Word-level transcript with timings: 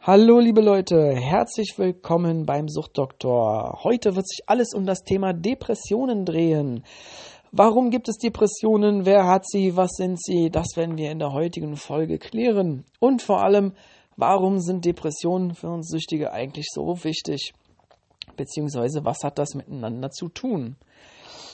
Hallo 0.00 0.38
liebe 0.38 0.60
Leute, 0.60 1.12
herzlich 1.12 1.74
willkommen 1.76 2.46
beim 2.46 2.68
Suchtdoktor. 2.68 3.80
Heute 3.82 4.14
wird 4.14 4.28
sich 4.28 4.44
alles 4.46 4.72
um 4.72 4.86
das 4.86 5.02
Thema 5.02 5.32
Depressionen 5.32 6.24
drehen. 6.24 6.84
Warum 7.50 7.90
gibt 7.90 8.08
es 8.08 8.16
Depressionen? 8.16 9.04
Wer 9.04 9.26
hat 9.26 9.46
sie? 9.46 9.76
Was 9.76 9.90
sind 9.96 10.22
sie? 10.22 10.50
Das 10.50 10.76
werden 10.76 10.96
wir 10.96 11.10
in 11.10 11.18
der 11.18 11.32
heutigen 11.32 11.76
Folge 11.76 12.18
klären. 12.18 12.84
Und 13.00 13.22
vor 13.22 13.42
allem, 13.42 13.72
warum 14.16 14.60
sind 14.60 14.84
Depressionen 14.84 15.54
für 15.54 15.68
uns 15.68 15.88
Süchtige 15.88 16.32
eigentlich 16.32 16.68
so 16.72 17.02
wichtig? 17.02 17.52
Beziehungsweise, 18.36 19.04
was 19.04 19.24
hat 19.24 19.36
das 19.38 19.54
miteinander 19.54 20.10
zu 20.10 20.28
tun? 20.28 20.76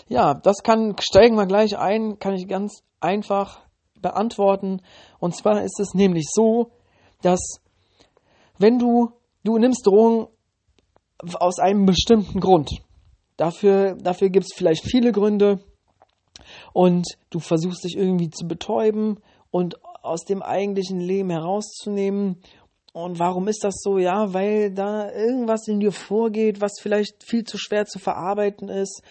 Ja, 0.06 0.34
das 0.34 0.58
kann, 0.62 0.95
steigen 1.00 1.36
wir 1.36 1.46
gleich 1.46 1.79
ein, 1.79 2.18
kann 2.18 2.34
ich 2.34 2.46
ganz 2.46 2.82
einfach 3.00 3.62
beantworten. 4.00 4.82
Und 5.18 5.34
zwar 5.34 5.62
ist 5.62 5.80
es 5.80 5.95
nämlich 5.95 6.26
so, 6.30 6.72
dass 7.22 7.63
wenn 8.64 8.78
du, 8.78 9.12
du 9.44 9.58
nimmst 9.58 9.86
Drogen 9.86 10.27
aus 11.34 11.59
einem 11.59 11.84
bestimmten 11.84 12.41
Grund. 12.41 12.70
Dafür, 13.36 13.95
dafür 13.95 14.30
gibt 14.30 14.46
es 14.46 14.56
vielleicht 14.56 14.84
viele 14.91 15.12
Gründe 15.12 15.60
und 16.72 17.06
du 17.28 17.41
versuchst 17.41 17.84
dich 17.84 17.95
irgendwie 17.95 18.30
zu 18.30 18.46
betäuben 18.46 19.19
und 19.50 19.77
aus 20.02 20.24
dem 20.24 20.42
eigentlichen 20.42 20.98
Leben 20.98 21.28
herauszunehmen. 21.28 22.41
Und 22.95 23.19
warum 23.19 23.48
ist 23.48 23.64
das 23.64 23.74
so? 23.82 23.98
Ja, 23.98 24.32
weil 24.32 24.72
da 24.72 25.12
irgendwas 25.12 25.69
in 25.69 25.80
dir 25.80 25.92
vorgeht, 25.92 26.62
was 26.62 26.80
vielleicht 26.80 27.22
viel 27.22 27.44
zu 27.44 27.58
schwer 27.58 27.84
zu 27.84 27.98
verarbeiten 27.98 28.70
ist, 28.70 29.02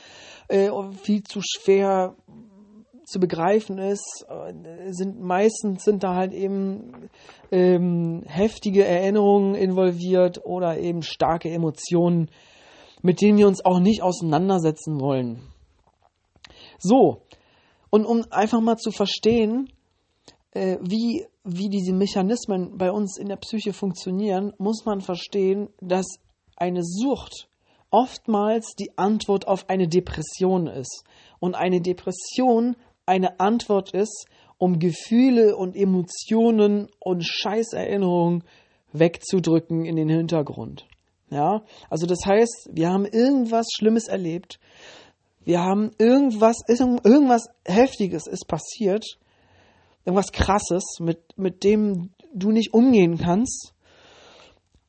äh, 0.48 0.72
viel 1.04 1.22
zu 1.22 1.42
schwer 1.44 2.16
zu 3.06 3.20
begreifen 3.20 3.78
ist, 3.78 4.26
äh, 4.30 4.92
sind 4.92 5.22
meistens 5.22 5.84
sind 5.84 6.04
da 6.04 6.16
halt 6.16 6.34
eben 6.34 7.10
ähm, 7.52 8.24
heftige 8.26 8.86
Erinnerungen 8.86 9.56
involviert 9.56 10.46
oder 10.46 10.78
eben 10.78 11.02
starke 11.02 11.50
Emotionen, 11.50 12.30
mit 13.02 13.22
denen 13.22 13.38
wir 13.38 13.48
uns 13.48 13.64
auch 13.64 13.80
nicht 13.80 14.02
auseinandersetzen 14.02 15.00
wollen. 15.00 15.42
So, 16.80 17.22
und 17.90 18.06
um 18.06 18.26
einfach 18.32 18.62
mal 18.62 18.78
zu 18.78 18.92
verstehen, 18.92 19.70
äh, 20.52 20.78
wie, 20.82 21.26
wie 21.44 21.70
diese 21.70 21.94
Mechanismen 21.94 22.78
bei 22.78 22.92
uns 22.92 23.18
in 23.18 23.28
der 23.28 23.38
Psyche 23.38 23.74
funktionieren, 23.74 24.54
muss 24.58 24.86
man 24.86 25.02
verstehen, 25.02 25.70
dass 25.82 26.06
eine 26.56 26.84
Sucht 26.84 27.48
oftmals 27.92 28.74
die 28.76 28.98
Antwort 28.98 29.48
auf 29.48 29.70
eine 29.70 29.88
Depression 29.88 30.68
ist. 30.68 31.04
Und 31.40 31.56
eine 31.56 31.82
Depression 31.82 32.76
eine 33.06 33.40
Antwort 33.40 33.94
ist, 33.94 34.28
um 34.58 34.80
Gefühle 34.80 35.56
und 35.56 35.76
Emotionen 35.76 36.88
und 37.00 37.26
Scheißerinnerungen 37.26 38.44
wegzudrücken 38.94 39.86
in 39.86 39.96
den 39.96 40.10
Hintergrund. 40.10 40.88
Ja, 41.30 41.64
also 41.90 42.06
das 42.06 42.20
heißt, 42.26 42.70
wir 42.72 42.90
haben 42.90 43.06
irgendwas 43.06 43.68
Schlimmes 43.76 44.08
erlebt, 44.08 44.60
wir 45.44 45.60
haben 45.60 45.92
irgendwas, 45.98 46.58
irgendwas 46.68 47.48
Heftiges 47.66 48.28
ist 48.28 48.48
passiert, 48.48 49.04
irgendwas 50.06 50.32
Krasses, 50.32 50.84
mit, 51.00 51.38
mit 51.38 51.64
dem 51.64 52.12
du 52.34 52.52
nicht 52.52 52.74
umgehen 52.74 53.18
kannst 53.18 53.74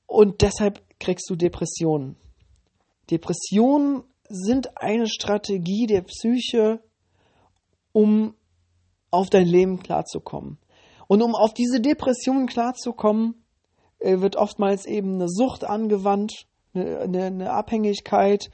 und 0.07 0.42
deshalb 0.42 0.83
kriegst 1.01 1.29
du 1.29 1.35
Depressionen. 1.35 2.17
Depressionen 3.11 4.05
sind 4.29 4.77
eine 4.77 5.09
Strategie 5.09 5.87
der 5.87 6.03
Psyche, 6.03 6.81
um 7.95 8.34
auf 9.11 9.31
dein 9.31 9.47
Leben 9.47 9.78
klarzukommen. 9.78 10.59
Und 11.06 11.23
um 11.23 11.34
auf 11.34 11.55
diese 11.55 11.81
Depression 11.81 12.47
klarzukommen, 12.47 13.45
äh, 14.01 14.20
wird 14.20 14.36
oftmals 14.36 14.84
eben 14.84 15.14
eine 15.14 15.28
Sucht 15.28 15.64
angewandt, 15.64 16.47
eine, 16.75 16.98
eine, 16.98 17.25
eine 17.25 17.51
Abhängigkeit, 17.53 18.51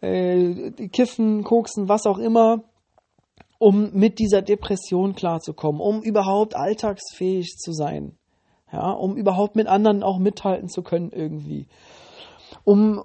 äh, 0.00 0.70
Kiffen, 0.88 1.44
Koksen, 1.44 1.88
was 1.88 2.06
auch 2.06 2.18
immer, 2.18 2.64
um 3.58 3.92
mit 3.92 4.18
dieser 4.18 4.40
Depression 4.40 5.14
klarzukommen, 5.14 5.80
um 5.80 6.02
überhaupt 6.02 6.56
alltagsfähig 6.56 7.56
zu 7.58 7.72
sein, 7.72 8.16
ja, 8.72 8.90
um 8.90 9.16
überhaupt 9.16 9.56
mit 9.56 9.66
anderen 9.66 10.02
auch 10.02 10.18
mithalten 10.18 10.68
zu 10.68 10.82
können 10.82 11.10
irgendwie, 11.12 11.66
um 12.62 13.02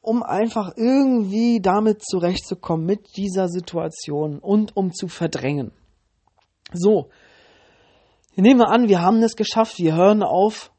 um 0.00 0.22
einfach 0.22 0.72
irgendwie 0.76 1.60
damit 1.60 2.02
zurechtzukommen, 2.04 2.84
mit 2.84 3.16
dieser 3.16 3.48
Situation 3.48 4.38
und 4.38 4.76
um 4.76 4.92
zu 4.92 5.08
verdrängen. 5.08 5.72
So, 6.72 7.08
nehmen 8.36 8.60
wir 8.60 8.68
an, 8.68 8.88
wir 8.88 9.00
haben 9.00 9.22
es 9.22 9.36
geschafft, 9.36 9.78
wir 9.78 9.96
hören 9.96 10.22
auf 10.22 10.70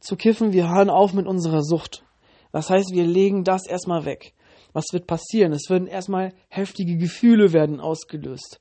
zu 0.00 0.16
kiffen, 0.16 0.52
wir 0.52 0.68
hören 0.68 0.90
auf 0.90 1.12
mit 1.12 1.26
unserer 1.26 1.62
Sucht. 1.62 2.04
Das 2.52 2.70
heißt, 2.70 2.92
wir 2.92 3.06
legen 3.06 3.44
das 3.44 3.66
erstmal 3.66 4.04
weg. 4.04 4.32
Was 4.72 4.86
wird 4.92 5.06
passieren? 5.06 5.52
Es 5.52 5.68
werden 5.70 5.86
erstmal 5.86 6.32
heftige 6.48 6.96
Gefühle 6.96 7.52
werden 7.52 7.80
ausgelöst. 7.80 8.60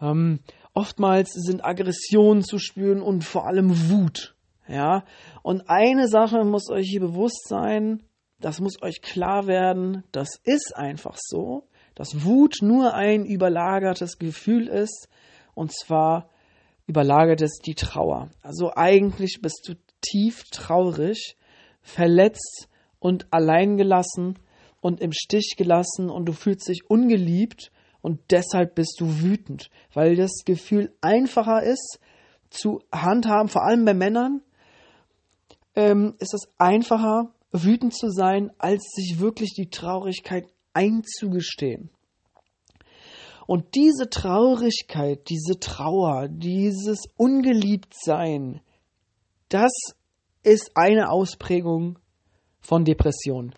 Ähm, 0.00 0.40
oftmals 0.74 1.32
sind 1.32 1.64
Aggressionen 1.64 2.42
zu 2.42 2.58
spüren 2.58 3.02
und 3.02 3.24
vor 3.24 3.46
allem 3.46 3.90
Wut. 3.90 4.34
Ja, 4.68 5.04
und 5.42 5.68
eine 5.68 6.08
Sache 6.08 6.44
muss 6.44 6.68
euch 6.70 6.86
hier 6.90 7.00
bewusst 7.00 7.48
sein, 7.48 8.02
das 8.40 8.60
muss 8.60 8.80
euch 8.82 9.02
klar 9.02 9.46
werden, 9.46 10.04
das 10.12 10.40
ist 10.44 10.76
einfach 10.76 11.16
so, 11.18 11.64
dass 11.94 12.24
Wut 12.24 12.58
nur 12.62 12.94
ein 12.94 13.24
überlagertes 13.24 14.18
Gefühl 14.18 14.68
ist, 14.68 15.08
und 15.54 15.72
zwar 15.72 16.28
überlagert 16.86 17.42
es 17.42 17.58
die 17.58 17.74
Trauer. 17.74 18.30
Also 18.42 18.72
eigentlich 18.74 19.40
bist 19.42 19.68
du 19.68 19.74
tief 20.00 20.44
traurig, 20.50 21.36
verletzt 21.82 22.68
und 23.00 23.26
alleingelassen 23.32 24.38
und 24.80 25.00
im 25.00 25.12
Stich 25.12 25.54
gelassen 25.56 26.08
und 26.08 26.26
du 26.26 26.32
fühlst 26.32 26.68
dich 26.68 26.88
ungeliebt 26.88 27.72
und 28.00 28.20
deshalb 28.30 28.76
bist 28.76 28.96
du 29.00 29.20
wütend, 29.20 29.70
weil 29.92 30.14
das 30.14 30.44
Gefühl 30.44 30.94
einfacher 31.00 31.62
ist 31.62 31.98
zu 32.50 32.80
handhaben, 32.92 33.48
vor 33.48 33.64
allem 33.64 33.84
bei 33.84 33.94
Männern 33.94 34.40
ähm, 35.74 36.14
ist 36.18 36.34
es 36.34 36.48
einfacher 36.58 37.34
wütend 37.52 37.94
zu 37.94 38.10
sein, 38.10 38.50
als 38.58 38.82
sich 38.94 39.18
wirklich 39.18 39.54
die 39.54 39.70
Traurigkeit 39.70 40.46
einzugestehen. 40.72 41.90
Und 43.46 43.74
diese 43.74 44.10
Traurigkeit, 44.10 45.28
diese 45.30 45.58
Trauer, 45.58 46.28
dieses 46.28 47.04
Ungeliebtsein, 47.16 48.60
das 49.48 49.72
ist 50.42 50.72
eine 50.74 51.10
Ausprägung 51.10 51.98
von 52.60 52.84
Depression. 52.84 53.54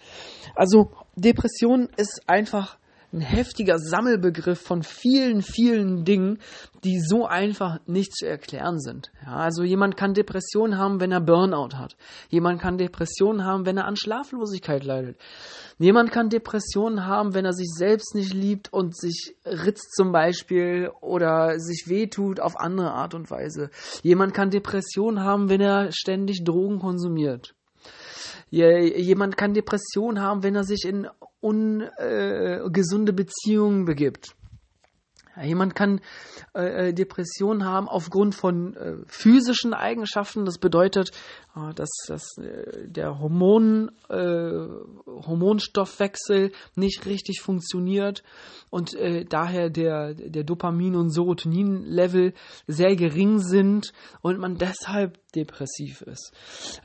Also 0.55 0.93
Depression 1.17 1.89
ist 1.97 2.23
einfach 2.29 2.79
ein 3.13 3.21
heftiger 3.21 3.79
Sammelbegriff 3.79 4.61
von 4.61 4.83
vielen, 4.83 5.43
vielen 5.43 6.05
Dingen, 6.05 6.39
die 6.85 7.01
so 7.01 7.27
einfach 7.27 7.79
nicht 7.87 8.17
zu 8.17 8.27
erklären 8.27 8.79
sind. 8.79 9.11
Ja, 9.25 9.37
also 9.37 9.63
jemand 9.65 9.97
kann 9.97 10.15
Depression 10.15 10.79
haben, 10.79 11.01
wenn 11.01 11.11
er 11.11 11.21
Burnout 11.21 11.77
hat. 11.77 11.97
Jemand 12.29 12.61
kann 12.61 12.79
Depression 12.79 13.45
haben, 13.45 13.67
wenn 13.67 13.77
er 13.77 13.87
an 13.87 13.97
Schlaflosigkeit 13.97 14.85
leidet. 14.85 15.19
Jemand 15.79 16.13
kann 16.13 16.29
Depressionen 16.29 17.07
haben, 17.07 17.35
wenn 17.35 17.45
er 17.45 17.53
sich 17.53 17.69
selbst 17.75 18.15
nicht 18.15 18.33
liebt 18.33 18.73
und 18.73 18.97
sich 18.97 19.35
ritzt 19.45 19.95
zum 19.95 20.13
Beispiel 20.13 20.91
oder 21.01 21.59
sich 21.59 21.85
wehtut 21.89 22.39
auf 22.39 22.59
andere 22.59 22.93
Art 22.93 23.15
und 23.15 23.31
Weise. 23.31 23.71
Jemand 24.03 24.35
kann 24.35 24.51
Depressionen 24.51 25.25
haben, 25.25 25.49
wenn 25.49 25.61
er 25.61 25.91
ständig 25.93 26.45
Drogen 26.45 26.79
konsumiert. 26.79 27.55
Jemand 28.51 29.37
kann 29.37 29.55
Depression 29.55 30.21
haben, 30.21 30.43
wenn 30.43 30.57
er 30.57 30.65
sich 30.65 30.85
in 30.85 31.09
ungesunde 31.41 33.13
äh, 33.13 33.15
Beziehungen 33.15 33.85
begibt. 33.85 34.35
Jemand 35.43 35.75
kann 35.75 36.01
äh, 36.55 36.89
äh, 36.89 36.93
Depressionen 36.93 37.65
haben 37.65 37.89
aufgrund 37.89 38.35
von 38.35 38.77
äh, 38.77 38.97
physischen 39.07 39.75
Eigenschaften. 39.75 40.45
Das 40.45 40.59
bedeutet, 40.59 41.13
äh, 41.57 41.75
dass, 41.75 41.91
dass 42.07 42.39
äh, 42.39 42.89
der 42.89 43.19
Hormon, 43.19 43.91
äh, 44.09 44.67
Hormonstoffwechsel 45.07 46.53
nicht 46.75 47.07
richtig 47.07 47.41
funktioniert 47.41 48.23
und 48.71 48.97
daher 49.29 49.71
der, 49.71 50.15
der 50.15 50.45
Dopamin- 50.45 50.95
und 50.95 51.11
Serotonin-Level 51.11 52.35
sehr 52.67 52.95
gering 52.97 53.39
sind 53.41 53.93
und 54.23 54.39
man 54.39 54.57
deshalb 54.57 55.19
depressiv 55.33 56.03
ist. 56.03 56.33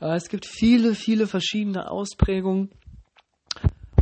es 0.00 0.28
gibt 0.28 0.46
viele, 0.46 0.94
viele 0.94 1.26
verschiedene 1.26 1.90
Ausprägungen. 1.90 2.70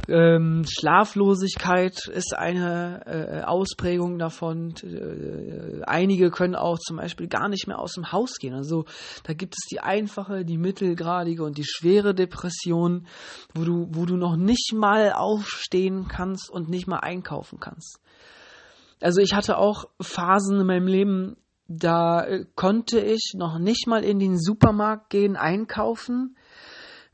Ähm, 0.07 0.65
Schlaflosigkeit 0.69 2.09
ist 2.09 2.35
eine 2.37 3.03
äh, 3.07 3.45
Ausprägung 3.45 4.19
davon. 4.19 4.75
Äh, 4.83 5.83
einige 5.85 6.31
können 6.31 6.55
auch 6.55 6.79
zum 6.79 6.99
Beispiel 6.99 7.27
gar 7.27 7.49
nicht 7.49 7.67
mehr 7.67 7.79
aus 7.79 7.95
dem 7.95 8.13
Haus 8.13 8.37
gehen. 8.39 8.55
Also 8.55 8.85
da 9.23 9.33
gibt 9.33 9.55
es 9.55 9.67
die 9.71 9.81
einfache, 9.81 10.45
die 10.45 10.59
mittelgradige 10.59 11.43
und 11.43 11.57
die 11.57 11.65
schwere 11.65 12.15
Depression, 12.15 13.07
wo 13.55 13.65
du, 13.65 13.89
wo 13.91 14.05
du 14.05 14.17
noch 14.17 14.37
nicht 14.37 14.73
mal 14.75 15.13
aufstehen 15.13 16.07
kannst 16.09 16.51
und 16.51 16.69
nicht 16.69 16.87
mal 16.87 17.01
einkaufen 17.01 17.59
kannst. 17.59 18.01
Also 19.01 19.21
ich 19.21 19.35
hatte 19.35 19.59
auch 19.59 19.87
Phasen 20.01 20.61
in 20.61 20.67
meinem 20.67 20.87
Leben, 20.87 21.37
da 21.67 22.25
äh, 22.25 22.45
konnte 22.55 23.01
ich 23.01 23.33
noch 23.37 23.59
nicht 23.59 23.87
mal 23.87 24.05
in 24.05 24.19
den 24.19 24.39
Supermarkt 24.39 25.09
gehen 25.09 25.37
einkaufen, 25.37 26.37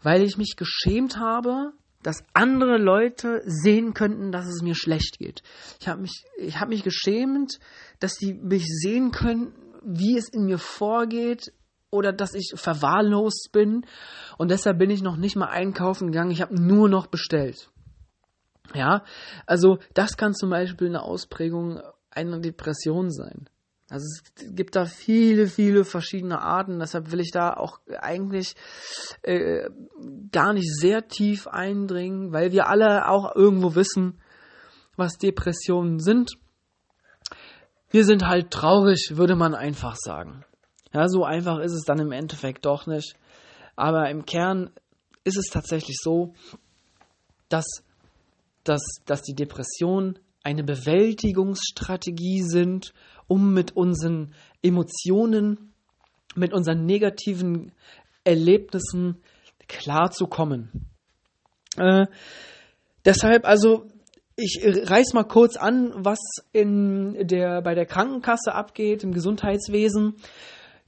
weil 0.02 0.22
ich 0.22 0.36
mich 0.36 0.56
geschämt 0.56 1.18
habe, 1.18 1.72
dass 2.02 2.24
andere 2.32 2.78
Leute 2.78 3.42
sehen 3.44 3.94
könnten, 3.94 4.32
dass 4.32 4.46
es 4.46 4.62
mir 4.62 4.74
schlecht 4.74 5.18
geht. 5.18 5.42
Ich 5.80 5.88
habe 5.88 6.00
mich, 6.00 6.24
ich 6.38 6.56
mich 6.66 6.82
geschämt, 6.82 7.58
dass 7.98 8.14
die 8.14 8.34
mich 8.34 8.64
sehen 8.66 9.10
können, 9.10 9.52
wie 9.82 10.16
es 10.16 10.28
in 10.28 10.44
mir 10.44 10.58
vorgeht 10.58 11.52
oder 11.90 12.12
dass 12.12 12.34
ich 12.34 12.52
verwahrlost 12.54 13.50
bin 13.52 13.84
und 14.38 14.50
deshalb 14.50 14.78
bin 14.78 14.90
ich 14.90 15.02
noch 15.02 15.16
nicht 15.16 15.36
mal 15.36 15.48
einkaufen 15.48 16.08
gegangen. 16.10 16.30
Ich 16.30 16.40
habe 16.40 16.54
nur 16.54 16.88
noch 16.88 17.06
bestellt. 17.06 17.70
Ja, 18.74 19.04
also 19.46 19.78
das 19.94 20.16
kann 20.16 20.34
zum 20.34 20.50
Beispiel 20.50 20.88
eine 20.88 21.02
Ausprägung 21.02 21.80
einer 22.10 22.38
Depression 22.38 23.10
sein. 23.10 23.48
Also 23.90 24.06
es 24.06 24.54
gibt 24.54 24.76
da 24.76 24.84
viele, 24.84 25.48
viele 25.48 25.84
verschiedene 25.84 26.40
Arten. 26.40 26.78
Deshalb 26.78 27.10
will 27.10 27.18
ich 27.18 27.32
da 27.32 27.52
auch 27.54 27.80
eigentlich 27.98 28.54
äh, 29.22 29.68
gar 30.30 30.52
nicht 30.52 30.72
sehr 30.72 31.08
tief 31.08 31.48
eindringen, 31.48 32.32
weil 32.32 32.52
wir 32.52 32.68
alle 32.68 33.08
auch 33.08 33.34
irgendwo 33.34 33.74
wissen, 33.74 34.20
was 34.96 35.18
Depressionen 35.18 35.98
sind. 35.98 36.32
Wir 37.90 38.04
sind 38.04 38.28
halt 38.28 38.52
traurig, 38.52 39.14
würde 39.16 39.34
man 39.34 39.56
einfach 39.56 39.96
sagen. 39.96 40.44
Ja, 40.92 41.08
so 41.08 41.24
einfach 41.24 41.58
ist 41.58 41.72
es 41.72 41.82
dann 41.84 41.98
im 41.98 42.12
Endeffekt 42.12 42.66
doch 42.66 42.86
nicht. 42.86 43.16
Aber 43.74 44.08
im 44.08 44.24
Kern 44.24 44.70
ist 45.24 45.36
es 45.36 45.46
tatsächlich 45.46 45.96
so, 46.00 46.34
dass, 47.48 47.66
dass, 48.62 48.82
dass 49.04 49.22
die 49.22 49.34
Depressionen 49.34 50.20
eine 50.42 50.62
Bewältigungsstrategie 50.62 52.42
sind, 52.42 52.92
um 53.30 53.54
mit 53.54 53.76
unseren 53.76 54.34
Emotionen, 54.60 55.72
mit 56.34 56.52
unseren 56.52 56.84
negativen 56.84 57.70
Erlebnissen 58.24 59.22
klarzukommen. 59.68 60.90
Äh, 61.76 62.06
deshalb 63.04 63.46
also 63.46 63.86
ich 64.34 64.60
reiß 64.64 65.12
mal 65.12 65.24
kurz 65.24 65.56
an, 65.56 65.92
was 65.94 66.18
in 66.52 67.26
der, 67.26 67.62
bei 67.62 67.74
der 67.74 67.86
Krankenkasse 67.86 68.54
abgeht, 68.54 69.04
im 69.04 69.12
Gesundheitswesen. 69.12 70.16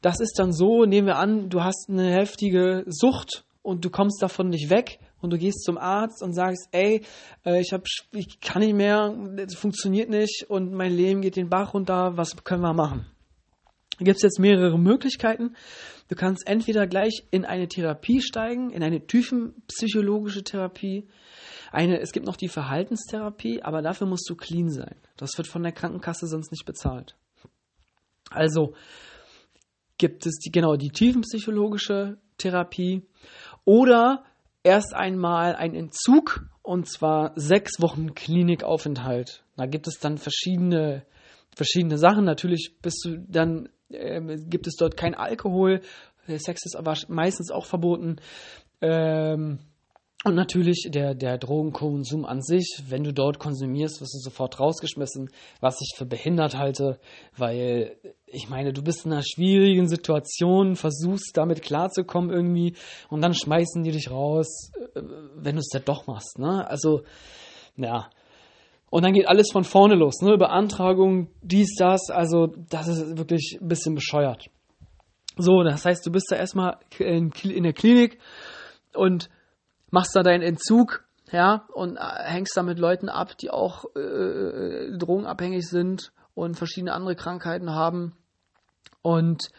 Das 0.01 0.21
ist 0.21 0.39
dann 0.39 0.53
so, 0.53 0.85
nehmen 0.85 1.07
wir 1.07 1.19
an, 1.19 1.49
du 1.49 1.63
hast 1.63 1.89
eine 1.89 2.11
heftige 2.11 2.85
Sucht 2.89 3.45
und 3.61 3.85
du 3.85 3.91
kommst 3.91 4.23
davon 4.23 4.49
nicht 4.49 4.71
weg 4.71 4.99
und 5.23 5.33
du 5.33 5.39
gehst 5.39 5.65
zum 5.65 5.79
Arzt 5.79 6.23
und 6.23 6.35
sagst, 6.35 6.69
ey, 6.73 7.03
äh, 7.45 7.61
ich 7.61 7.73
hab, 7.73 7.87
ich 8.13 8.41
kann 8.41 8.63
nicht 8.63 8.75
mehr, 8.75 9.15
das 9.37 9.55
funktioniert 9.55 10.11
nicht 10.11 10.47
und 10.49 10.73
mein 10.73 10.93
Leben 10.93 11.23
geht 11.23 11.37
den 11.37 11.49
Bach 11.49 11.75
runter, 11.75 12.17
was 12.17 12.37
können 12.45 12.63
wir 12.63 12.75
machen? 12.75 13.07
Da 13.99 14.05
gibt 14.05 14.17
es 14.17 14.23
jetzt 14.23 14.41
mehrere 14.41 14.79
Möglichkeiten. 14.79 15.55
Du 16.09 16.17
kannst 16.17 16.47
entweder 16.47 16.87
gleich 16.87 17.25
in 17.31 17.45
eine 17.45 17.69
Therapie 17.69 18.21
steigen, 18.21 18.71
in 18.71 18.83
eine 18.83 19.07
tiefenpsychologische 19.07 20.43
Therapie. 20.43 21.09
Eine, 21.71 22.01
es 22.01 22.13
gibt 22.13 22.27
noch 22.27 22.37
die 22.37 22.49
Verhaltenstherapie, 22.49 23.63
aber 23.63 23.81
dafür 23.81 24.07
musst 24.07 24.29
du 24.29 24.35
clean 24.35 24.71
sein. 24.71 24.97
Das 25.17 25.37
wird 25.39 25.47
von 25.47 25.63
der 25.63 25.73
Krankenkasse 25.73 26.27
sonst 26.27 26.51
nicht 26.51 26.65
bezahlt. 26.65 27.17
Also 28.31 28.75
gibt 29.99 30.27
es 30.27 30.39
die, 30.39 30.51
genau 30.51 30.77
die 30.77 30.91
tiefenpsychologische 30.91 32.19
Therapie 32.39 33.07
oder 33.65 34.25
erst 34.63 34.95
einmal 34.95 35.55
ein 35.57 35.75
Entzug 35.75 36.47
und 36.63 36.89
zwar 36.89 37.33
sechs 37.37 37.81
Wochen 37.81 38.15
Klinikaufenthalt. 38.15 39.45
Da 39.57 39.67
gibt 39.67 39.89
es 39.89 39.99
dann 39.99 40.19
verschiedene, 40.19 41.05
verschiedene 41.55 41.99
Sachen. 41.99 42.25
Natürlich 42.25 42.77
bist 42.81 43.05
du 43.05 43.19
dann, 43.19 43.69
äh, 43.91 44.21
gibt 44.49 44.67
es 44.67 44.77
dort 44.77 44.97
kein 44.97 45.15
Alkohol. 45.15 45.81
Sex 46.27 46.65
ist 46.65 46.77
aber 46.77 46.97
meistens 47.09 47.51
auch 47.51 47.67
verboten. 47.67 48.17
Ähm, 48.81 49.59
und 50.25 50.37
natürlich 50.37 50.89
der, 50.89 51.15
der 51.15 51.37
Drogenkonsum 51.37 52.25
an 52.25 52.43
sich, 52.43 52.85
wenn 52.89 53.03
du 53.03 53.13
dort 53.13 53.41
konsumierst, 53.41 54.01
wirst 54.01 54.15
du 54.15 54.19
sofort 54.19 54.61
rausgeschmissen, 54.61 55.31
was 55.61 55.81
ich 55.81 55.97
für 55.97 56.07
behindert 56.07 56.57
halte, 56.57 57.01
weil 57.37 57.97
ich 58.27 58.49
meine, 58.49 58.73
du 58.73 58.83
bist 58.83 59.05
in 59.05 59.13
einer 59.13 59.23
schwierigen 59.23 59.89
Situation, 59.89 60.77
versuchst 60.77 61.37
damit 61.37 61.63
klarzukommen 61.63 62.31
irgendwie 62.31 62.77
und 63.11 63.21
dann 63.21 63.35
schmeißen 63.35 63.83
die 63.83 63.91
dich 63.91 64.11
raus, 64.11 64.71
äh, 64.95 65.03
wenn 65.35 65.57
du 65.57 65.61
es 65.61 65.73
ja 65.73 65.81
doch 65.81 66.07
machst, 66.07 66.39
ne? 66.39 66.69
Also, 66.71 67.03
ja. 67.77 68.09
Und 68.91 69.05
dann 69.05 69.15
geht 69.15 69.27
alles 69.27 69.51
von 69.51 69.65
vorne 69.65 69.97
los, 69.97 70.21
ne? 70.23 70.39
Beantragung, 70.39 71.31
dies, 71.43 71.75
das, 71.77 72.11
also 72.11 72.47
das 72.71 72.87
ist 72.87 73.19
wirklich 73.19 73.59
ein 73.61 73.67
bisschen 73.67 73.97
bescheuert. 73.97 74.47
So, 75.37 75.65
das 75.65 75.85
heißt, 75.85 76.07
du 76.07 76.13
bist 76.13 76.27
da 76.31 76.37
erstmal 76.37 76.77
in 76.99 77.63
der 77.65 77.73
Klinik 77.73 78.19
und 78.95 79.29
machst 79.93 80.17
da 80.17 80.25
deinen 80.25 80.43
Entzug, 80.43 81.05
ja, 81.31 81.67
und 81.73 81.97
äh, 81.97 82.01
hängst 82.25 82.57
da 82.57 82.63
mit 82.63 82.79
Leuten 82.79 83.09
ab, 83.09 83.37
die 83.39 83.51
auch 83.51 83.85
äh, 83.95 84.01
äh, 84.01 84.99
drogenabhängig 84.99 85.69
sind 85.69 86.13
und 86.35 86.57
verschiedene 86.57 86.93
andere 86.93 87.15
Krankheiten 87.15 87.71
haben. 87.71 88.15
Und 89.03 89.51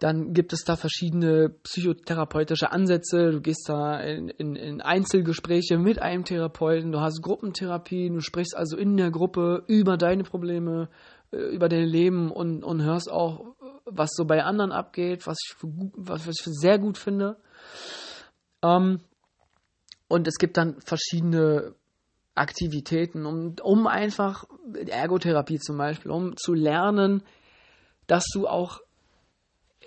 dann 0.00 0.32
gibt 0.32 0.52
es 0.52 0.64
da 0.64 0.76
verschiedene 0.76 1.50
psychotherapeutische 1.62 2.72
Ansätze. 2.72 3.30
Du 3.30 3.40
gehst 3.40 3.68
da 3.68 4.00
in, 4.00 4.28
in, 4.28 4.56
in, 4.56 4.80
Einzelgespräche 4.80 5.78
mit 5.78 6.00
einem 6.00 6.24
Therapeuten, 6.24 6.92
du 6.92 7.00
hast 7.00 7.22
Gruppentherapie, 7.22 8.08
du 8.08 8.20
sprichst 8.20 8.56
also 8.56 8.76
in 8.76 8.96
der 8.96 9.10
Gruppe 9.10 9.62
über 9.66 9.96
deine 9.96 10.24
Probleme, 10.24 10.88
äh, 11.32 11.36
über 11.36 11.68
dein 11.68 11.86
Leben 11.86 12.30
und, 12.30 12.64
und 12.64 12.82
hörst 12.82 13.10
auch, 13.10 13.54
was 13.84 14.10
so 14.14 14.24
bei 14.24 14.42
anderen 14.42 14.72
abgeht, 14.72 15.26
was 15.26 15.36
ich, 15.44 15.54
für, 15.54 15.68
was 15.94 16.26
ich 16.26 16.42
für 16.42 16.52
sehr 16.52 16.78
gut 16.78 16.98
finde. 16.98 17.36
Ähm, 18.62 19.00
und 20.08 20.28
es 20.28 20.36
gibt 20.36 20.56
dann 20.56 20.80
verschiedene 20.80 21.74
Aktivitäten, 22.34 23.26
um, 23.26 23.54
um 23.62 23.86
einfach 23.86 24.44
Ergotherapie 24.88 25.58
zum 25.58 25.78
Beispiel, 25.78 26.10
um 26.10 26.36
zu 26.36 26.52
lernen, 26.52 27.22
dass 28.06 28.24
du 28.32 28.46
auch 28.48 28.80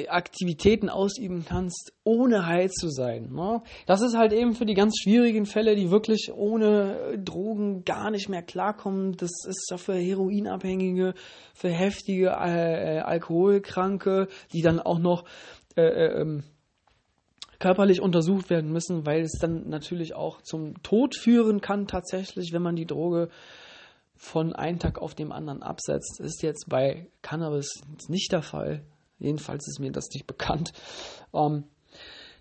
Aktivitäten 0.07 0.89
ausüben 0.89 1.43
kannst, 1.47 1.93
ohne 2.03 2.45
heil 2.45 2.69
zu 2.69 2.89
sein. 2.89 3.31
Ne? 3.33 3.63
Das 3.87 4.01
ist 4.01 4.15
halt 4.15 4.31
eben 4.31 4.53
für 4.53 4.65
die 4.65 4.75
ganz 4.75 4.99
schwierigen 5.01 5.45
Fälle, 5.45 5.75
die 5.75 5.89
wirklich 5.89 6.31
ohne 6.33 7.17
Drogen 7.17 7.83
gar 7.83 8.11
nicht 8.11 8.29
mehr 8.29 8.43
klarkommen. 8.43 9.13
Das 9.13 9.31
ist 9.47 9.67
ja 9.71 9.77
für 9.77 9.95
Heroinabhängige, 9.95 11.15
für 11.55 11.69
heftige 11.69 12.27
äh, 12.27 12.99
Alkoholkranke, 12.99 14.27
die 14.53 14.61
dann 14.61 14.79
auch 14.79 14.99
noch 14.99 15.25
äh, 15.75 15.81
äh 15.81 16.21
ähm, 16.21 16.43
körperlich 17.59 18.01
untersucht 18.01 18.49
werden 18.49 18.71
müssen, 18.71 19.05
weil 19.05 19.21
es 19.21 19.37
dann 19.39 19.69
natürlich 19.69 20.13
auch 20.13 20.41
zum 20.41 20.81
Tod 20.83 21.15
führen 21.15 21.61
kann 21.61 21.87
tatsächlich, 21.87 22.53
wenn 22.53 22.61
man 22.61 22.75
die 22.75 22.85
Droge 22.85 23.29
von 24.15 24.53
einem 24.53 24.79
Tag 24.79 24.99
auf 24.99 25.15
den 25.15 25.31
anderen 25.31 25.63
absetzt. 25.63 26.19
Ist 26.19 26.41
jetzt 26.43 26.67
bei 26.69 27.07
Cannabis 27.21 27.81
nicht 28.07 28.31
der 28.31 28.41
Fall. 28.41 28.83
Jedenfalls 29.19 29.67
ist 29.67 29.79
mir 29.79 29.91
das 29.91 30.09
nicht 30.13 30.27
bekannt. 30.27 30.73
Ähm, 31.33 31.65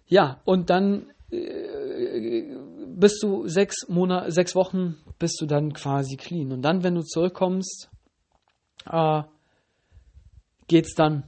ja, 0.07 0.41
und 0.45 0.71
dann 0.71 1.11
äh, 1.31 2.55
bist 2.87 3.23
du 3.23 3.47
sechs 3.49 3.89
Monate, 3.89 4.31
sechs 4.33 4.55
Wochen 4.55 4.97
bist 5.19 5.41
du 5.41 5.47
dann 5.47 5.73
quasi 5.73 6.17
clean. 6.17 6.53
Und 6.53 6.63
dann, 6.63 6.83
wenn 6.83 6.95
du 6.95 7.03
zurückkommst, 7.03 7.91
äh, 8.91 9.23
geht 10.69 10.87
es 10.87 10.95
dann 10.95 11.25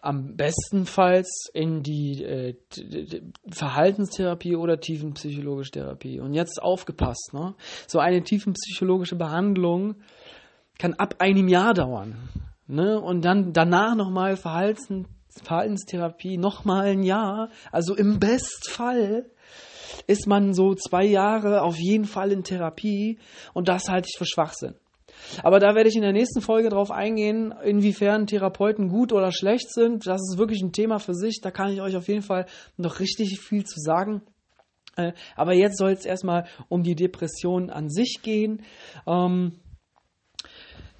am 0.00 0.36
bestenfalls 0.36 1.50
in 1.52 1.82
die 1.82 2.22
äh, 2.24 2.54
Verhaltenstherapie 3.50 4.56
oder 4.56 4.80
tiefenpsychologische 4.80 5.72
Therapie. 5.72 6.20
Und 6.20 6.34
jetzt 6.34 6.62
aufgepasst, 6.62 7.30
ne? 7.32 7.54
So 7.86 7.98
eine 7.98 8.22
tiefenpsychologische 8.22 9.16
Behandlung 9.16 9.96
kann 10.78 10.94
ab 10.94 11.16
einem 11.18 11.48
Jahr 11.48 11.74
dauern. 11.74 12.16
Ne? 12.66 13.00
Und 13.00 13.24
dann 13.24 13.52
danach 13.52 13.94
nochmal 13.94 14.36
Verhaltens, 14.36 15.06
Verhaltenstherapie, 15.42 16.38
nochmal 16.38 16.86
ein 16.86 17.02
Jahr. 17.02 17.50
Also 17.70 17.94
im 17.94 18.18
Bestfall 18.18 19.30
ist 20.06 20.26
man 20.26 20.54
so 20.54 20.74
zwei 20.74 21.04
Jahre 21.04 21.62
auf 21.62 21.76
jeden 21.78 22.04
Fall 22.04 22.32
in 22.32 22.44
Therapie 22.44 23.18
und 23.52 23.68
das 23.68 23.88
halte 23.88 24.08
ich 24.10 24.18
für 24.18 24.26
Schwachsinn. 24.26 24.74
Aber 25.42 25.58
da 25.58 25.74
werde 25.74 25.88
ich 25.88 25.96
in 25.96 26.02
der 26.02 26.12
nächsten 26.12 26.40
Folge 26.40 26.68
drauf 26.68 26.90
eingehen, 26.90 27.54
inwiefern 27.64 28.26
Therapeuten 28.26 28.88
gut 28.88 29.12
oder 29.12 29.32
schlecht 29.32 29.72
sind. 29.72 30.06
Das 30.06 30.20
ist 30.20 30.38
wirklich 30.38 30.62
ein 30.62 30.72
Thema 30.72 30.98
für 30.98 31.14
sich. 31.14 31.40
Da 31.42 31.50
kann 31.50 31.72
ich 31.72 31.80
euch 31.80 31.96
auf 31.96 32.08
jeden 32.08 32.22
Fall 32.22 32.46
noch 32.76 33.00
richtig 33.00 33.40
viel 33.40 33.64
zu 33.64 33.80
sagen. 33.80 34.22
Äh, 34.96 35.12
aber 35.36 35.54
jetzt 35.54 35.78
soll 35.78 35.92
es 35.92 36.04
erstmal 36.04 36.46
um 36.68 36.82
die 36.82 36.94
Depression 36.94 37.70
an 37.70 37.88
sich 37.88 38.20
gehen. 38.22 38.62
Ähm, 39.06 39.52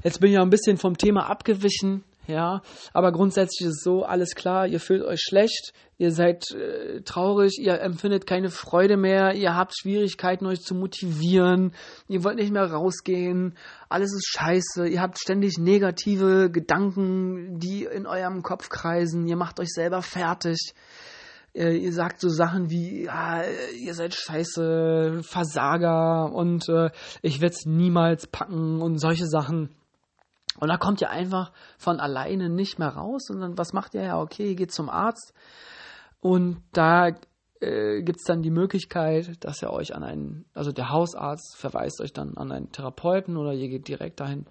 jetzt 0.02 0.20
bin 0.20 0.30
ich 0.30 0.36
ja 0.36 0.42
ein 0.42 0.50
bisschen 0.50 0.78
vom 0.78 0.96
Thema 0.96 1.28
abgewichen. 1.28 2.04
Ja, 2.26 2.62
aber 2.92 3.10
grundsätzlich 3.10 3.68
ist 3.68 3.82
so, 3.82 4.04
alles 4.04 4.36
klar, 4.36 4.68
ihr 4.68 4.78
fühlt 4.78 5.02
euch 5.02 5.20
schlecht, 5.20 5.72
ihr 5.98 6.12
seid 6.12 6.52
äh, 6.52 7.00
traurig, 7.02 7.58
ihr 7.58 7.80
empfindet 7.80 8.28
keine 8.28 8.50
Freude 8.50 8.96
mehr, 8.96 9.34
ihr 9.34 9.56
habt 9.56 9.76
Schwierigkeiten, 9.76 10.46
euch 10.46 10.60
zu 10.60 10.76
motivieren, 10.76 11.74
ihr 12.06 12.22
wollt 12.22 12.36
nicht 12.36 12.52
mehr 12.52 12.70
rausgehen, 12.70 13.56
alles 13.88 14.12
ist 14.12 14.28
scheiße, 14.28 14.86
ihr 14.86 15.02
habt 15.02 15.18
ständig 15.18 15.58
negative 15.58 16.50
Gedanken, 16.50 17.58
die 17.58 17.84
in 17.84 18.06
eurem 18.06 18.42
Kopf 18.42 18.68
kreisen, 18.68 19.26
ihr 19.26 19.36
macht 19.36 19.58
euch 19.58 19.70
selber 19.70 20.00
fertig. 20.02 20.74
Äh, 21.54 21.76
ihr 21.76 21.92
sagt 21.92 22.20
so 22.20 22.28
Sachen 22.28 22.70
wie, 22.70 23.04
ja, 23.04 23.42
ihr 23.78 23.94
seid 23.94 24.14
scheiße, 24.14 25.22
Versager 25.22 26.32
und 26.32 26.68
äh, 26.68 26.90
ich 27.20 27.40
werde 27.40 27.54
es 27.54 27.66
niemals 27.66 28.28
packen 28.28 28.80
und 28.80 28.98
solche 28.98 29.26
Sachen. 29.26 29.70
Und 30.60 30.68
da 30.68 30.76
kommt 30.76 31.00
ihr 31.00 31.10
einfach 31.10 31.52
von 31.78 32.00
alleine 32.00 32.48
nicht 32.48 32.78
mehr 32.78 32.90
raus. 32.90 33.30
Und 33.30 33.40
dann, 33.40 33.58
was 33.58 33.72
macht 33.72 33.94
ihr? 33.94 34.02
Ja, 34.02 34.20
okay, 34.20 34.50
ihr 34.50 34.54
geht 34.54 34.72
zum 34.72 34.90
Arzt. 34.90 35.32
Und 36.20 36.62
da 36.72 37.08
äh, 37.60 38.02
gibt 38.02 38.18
es 38.18 38.24
dann 38.24 38.42
die 38.42 38.50
Möglichkeit, 38.50 39.44
dass 39.44 39.62
er 39.62 39.72
euch 39.72 39.94
an 39.94 40.02
einen, 40.02 40.44
also 40.52 40.72
der 40.72 40.90
Hausarzt 40.90 41.56
verweist 41.56 42.00
euch 42.00 42.12
dann 42.12 42.36
an 42.36 42.52
einen 42.52 42.72
Therapeuten 42.72 43.36
oder 43.36 43.52
ihr 43.52 43.68
geht 43.68 43.88
direkt 43.88 44.20
dahin. 44.20 44.46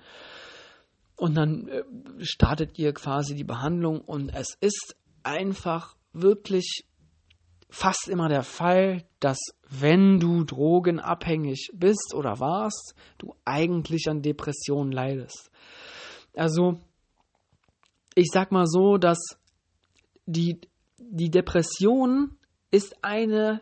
Und 1.16 1.36
dann 1.36 1.68
äh, 1.68 1.84
startet 2.20 2.80
ihr 2.80 2.94
quasi 2.94 3.36
die 3.36 3.44
Behandlung 3.44 4.02
und 4.02 4.30
es 4.34 4.58
ist 4.60 4.96
einfach 5.24 5.96
wirklich 6.14 6.86
fast 7.72 8.10
immer 8.10 8.28
der 8.28 8.44
Fall, 8.44 9.06
dass 9.22 9.40
wenn 9.70 10.20
du 10.20 10.44
drogenabhängig 10.44 11.72
bist 11.74 12.14
oder 12.14 12.40
warst, 12.40 12.94
du 13.18 13.34
eigentlich 13.46 14.10
an 14.10 14.22
Depressionen 14.22 14.92
leidest. 14.92 15.50
Also, 16.36 16.80
ich 18.14 18.28
sag 18.32 18.52
mal 18.52 18.68
so, 18.68 18.98
dass 18.98 19.18
die, 20.26 20.60
die 20.98 21.32
Depression 21.32 22.38
ist 22.72 23.04
eine 23.04 23.62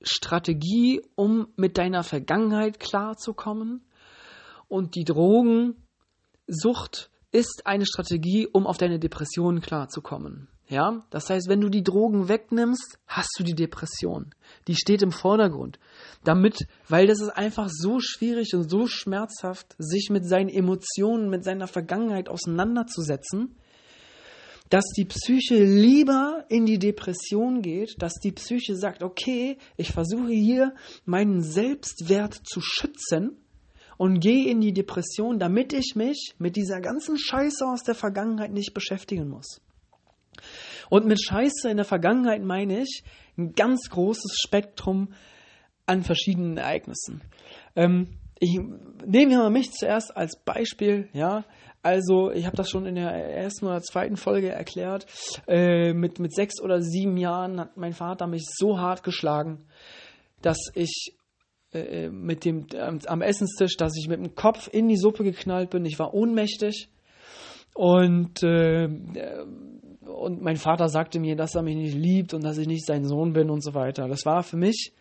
Strategie, 0.00 1.02
um 1.14 1.48
mit 1.56 1.76
deiner 1.76 2.04
Vergangenheit 2.04 2.80
klarzukommen. 2.80 3.84
Und 4.68 4.94
die 4.94 5.04
Drogensucht 5.04 7.10
ist 7.32 7.66
eine 7.66 7.84
Strategie, 7.84 8.48
um 8.50 8.66
auf 8.66 8.78
deine 8.78 8.98
Depression 8.98 9.60
klarzukommen. 9.60 10.48
Ja, 10.68 11.04
das 11.10 11.30
heißt, 11.30 11.48
wenn 11.48 11.60
du 11.60 11.68
die 11.68 11.84
Drogen 11.84 12.28
wegnimmst, 12.28 12.98
hast 13.06 13.36
du 13.38 13.44
die 13.44 13.54
Depression. 13.54 14.34
Die 14.66 14.74
steht 14.74 15.00
im 15.02 15.12
Vordergrund. 15.12 15.78
Damit, 16.24 16.66
weil 16.88 17.06
das 17.06 17.20
ist 17.20 17.30
einfach 17.30 17.68
so 17.70 18.00
schwierig 18.00 18.52
und 18.54 18.68
so 18.68 18.88
schmerzhaft, 18.88 19.76
sich 19.78 20.10
mit 20.10 20.26
seinen 20.26 20.48
Emotionen, 20.48 21.30
mit 21.30 21.44
seiner 21.44 21.68
Vergangenheit 21.68 22.28
auseinanderzusetzen, 22.28 23.54
dass 24.68 24.84
die 24.96 25.04
Psyche 25.04 25.62
lieber 25.62 26.44
in 26.48 26.66
die 26.66 26.80
Depression 26.80 27.62
geht, 27.62 27.94
dass 28.02 28.14
die 28.14 28.32
Psyche 28.32 28.74
sagt, 28.74 29.04
okay, 29.04 29.58
ich 29.76 29.92
versuche 29.92 30.32
hier 30.32 30.74
meinen 31.04 31.42
Selbstwert 31.42 32.34
zu 32.34 32.60
schützen 32.60 33.36
und 33.96 34.18
gehe 34.18 34.50
in 34.50 34.60
die 34.60 34.72
Depression, 34.72 35.38
damit 35.38 35.72
ich 35.72 35.94
mich 35.94 36.34
mit 36.38 36.56
dieser 36.56 36.80
ganzen 36.80 37.16
Scheiße 37.16 37.64
aus 37.64 37.84
der 37.84 37.94
Vergangenheit 37.94 38.52
nicht 38.52 38.74
beschäftigen 38.74 39.28
muss. 39.28 39.60
Und 40.90 41.06
mit 41.06 41.22
Scheiße 41.22 41.68
in 41.70 41.76
der 41.76 41.84
Vergangenheit 41.84 42.42
meine 42.42 42.80
ich 42.80 43.02
ein 43.36 43.52
ganz 43.52 43.88
großes 43.90 44.36
Spektrum 44.44 45.12
an 45.86 46.02
verschiedenen 46.02 46.56
Ereignissen. 46.56 47.22
Ähm, 47.74 48.18
ich 48.38 48.58
nehme 49.06 49.30
hier 49.30 49.38
mal 49.38 49.50
mich 49.50 49.72
zuerst 49.72 50.16
als 50.16 50.38
Beispiel, 50.44 51.08
ja. 51.12 51.44
Also, 51.82 52.32
ich 52.32 52.46
habe 52.46 52.56
das 52.56 52.68
schon 52.68 52.84
in 52.84 52.96
der 52.96 53.12
ersten 53.12 53.66
oder 53.66 53.80
zweiten 53.80 54.16
Folge 54.16 54.48
erklärt. 54.48 55.06
Äh, 55.46 55.92
mit, 55.92 56.18
mit 56.18 56.34
sechs 56.34 56.60
oder 56.60 56.82
sieben 56.82 57.16
Jahren 57.16 57.60
hat 57.60 57.76
mein 57.76 57.92
Vater 57.92 58.26
mich 58.26 58.44
so 58.56 58.78
hart 58.78 59.04
geschlagen, 59.04 59.66
dass 60.42 60.58
ich 60.74 61.16
äh, 61.72 62.08
mit 62.08 62.44
dem 62.44 62.66
äh, 62.72 62.98
am 63.06 63.22
Essenstisch, 63.22 63.76
dass 63.76 63.96
ich 63.96 64.08
mit 64.08 64.18
dem 64.18 64.34
Kopf 64.34 64.68
in 64.72 64.88
die 64.88 64.96
Suppe 64.96 65.22
geknallt 65.22 65.70
bin. 65.70 65.84
Ich 65.84 65.98
war 65.98 66.12
ohnmächtig. 66.12 66.88
Und 67.76 68.42
äh, 68.42 68.88
und 70.06 70.40
mein 70.40 70.56
Vater 70.56 70.88
sagte 70.88 71.20
mir, 71.20 71.36
dass 71.36 71.54
er 71.54 71.62
mich 71.62 71.76
nicht 71.76 71.94
liebt 71.94 72.32
und 72.32 72.42
dass 72.42 72.58
ich 72.58 72.66
nicht 72.66 72.86
sein 72.86 73.04
Sohn 73.04 73.32
bin 73.32 73.50
und 73.50 73.62
so 73.62 73.74
weiter. 73.74 74.08
Das 74.08 74.24
war 74.24 74.42
für 74.42 74.56
mich 74.56 74.92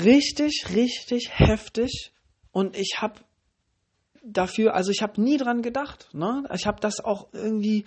richtig, 0.00 0.66
richtig 0.74 1.30
heftig 1.30 2.12
und 2.50 2.76
ich 2.76 2.96
habe 2.98 3.20
dafür, 4.24 4.74
also 4.74 4.90
ich 4.90 5.02
habe 5.02 5.22
nie 5.22 5.36
dran 5.36 5.62
gedacht. 5.62 6.08
Ne? 6.12 6.44
Ich 6.52 6.66
habe 6.66 6.80
das 6.80 6.98
auch 6.98 7.28
irgendwie, 7.32 7.84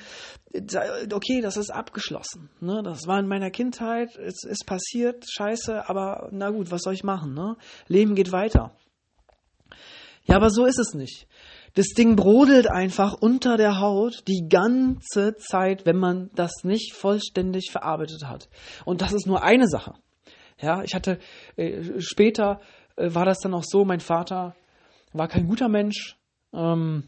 okay, 0.54 1.42
das 1.42 1.58
ist 1.58 1.70
abgeschlossen. 1.70 2.50
Ne? 2.62 2.82
Das 2.84 3.08
war 3.08 3.20
in 3.20 3.28
meiner 3.28 3.52
Kindheit, 3.52 4.16
es 4.16 4.44
ist 4.44 4.66
passiert, 4.66 5.26
scheiße, 5.30 5.90
aber 5.90 6.30
na 6.32 6.50
gut, 6.50 6.72
was 6.72 6.84
soll 6.84 6.94
ich 6.94 7.04
machen? 7.04 7.34
Ne? 7.34 7.58
Leben 7.88 8.16
geht 8.16 8.32
weiter. 8.32 8.72
Ja, 10.24 10.36
aber 10.38 10.50
so 10.50 10.66
ist 10.66 10.80
es 10.80 10.94
nicht. 10.94 11.28
Das 11.76 11.88
Ding 11.88 12.16
brodelt 12.16 12.70
einfach 12.70 13.14
unter 13.14 13.58
der 13.58 13.80
Haut 13.80 14.28
die 14.28 14.48
ganze 14.50 15.36
Zeit, 15.38 15.86
wenn 15.86 15.98
man 15.98 16.30
das 16.36 16.64
nicht 16.64 16.94
vollständig 16.94 17.72
verarbeitet 17.72 18.26
hat. 18.26 18.50
Und 18.86 19.02
das 19.02 19.14
ist 19.14 19.28
nur 19.28 19.44
eine 19.44 19.68
Sache. 19.68 19.94
Ja, 20.60 20.84
ich 20.84 20.94
hatte 20.94 21.20
äh, 21.56 22.00
später 22.00 22.60
äh, 22.96 23.14
war 23.14 23.26
das 23.26 23.40
dann 23.40 23.54
auch 23.54 23.64
so, 23.66 23.86
mein 23.86 24.02
Vater 24.02 24.56
war 25.14 25.28
kein 25.28 25.48
guter 25.48 25.70
Mensch, 25.70 26.18
ähm, 26.54 27.04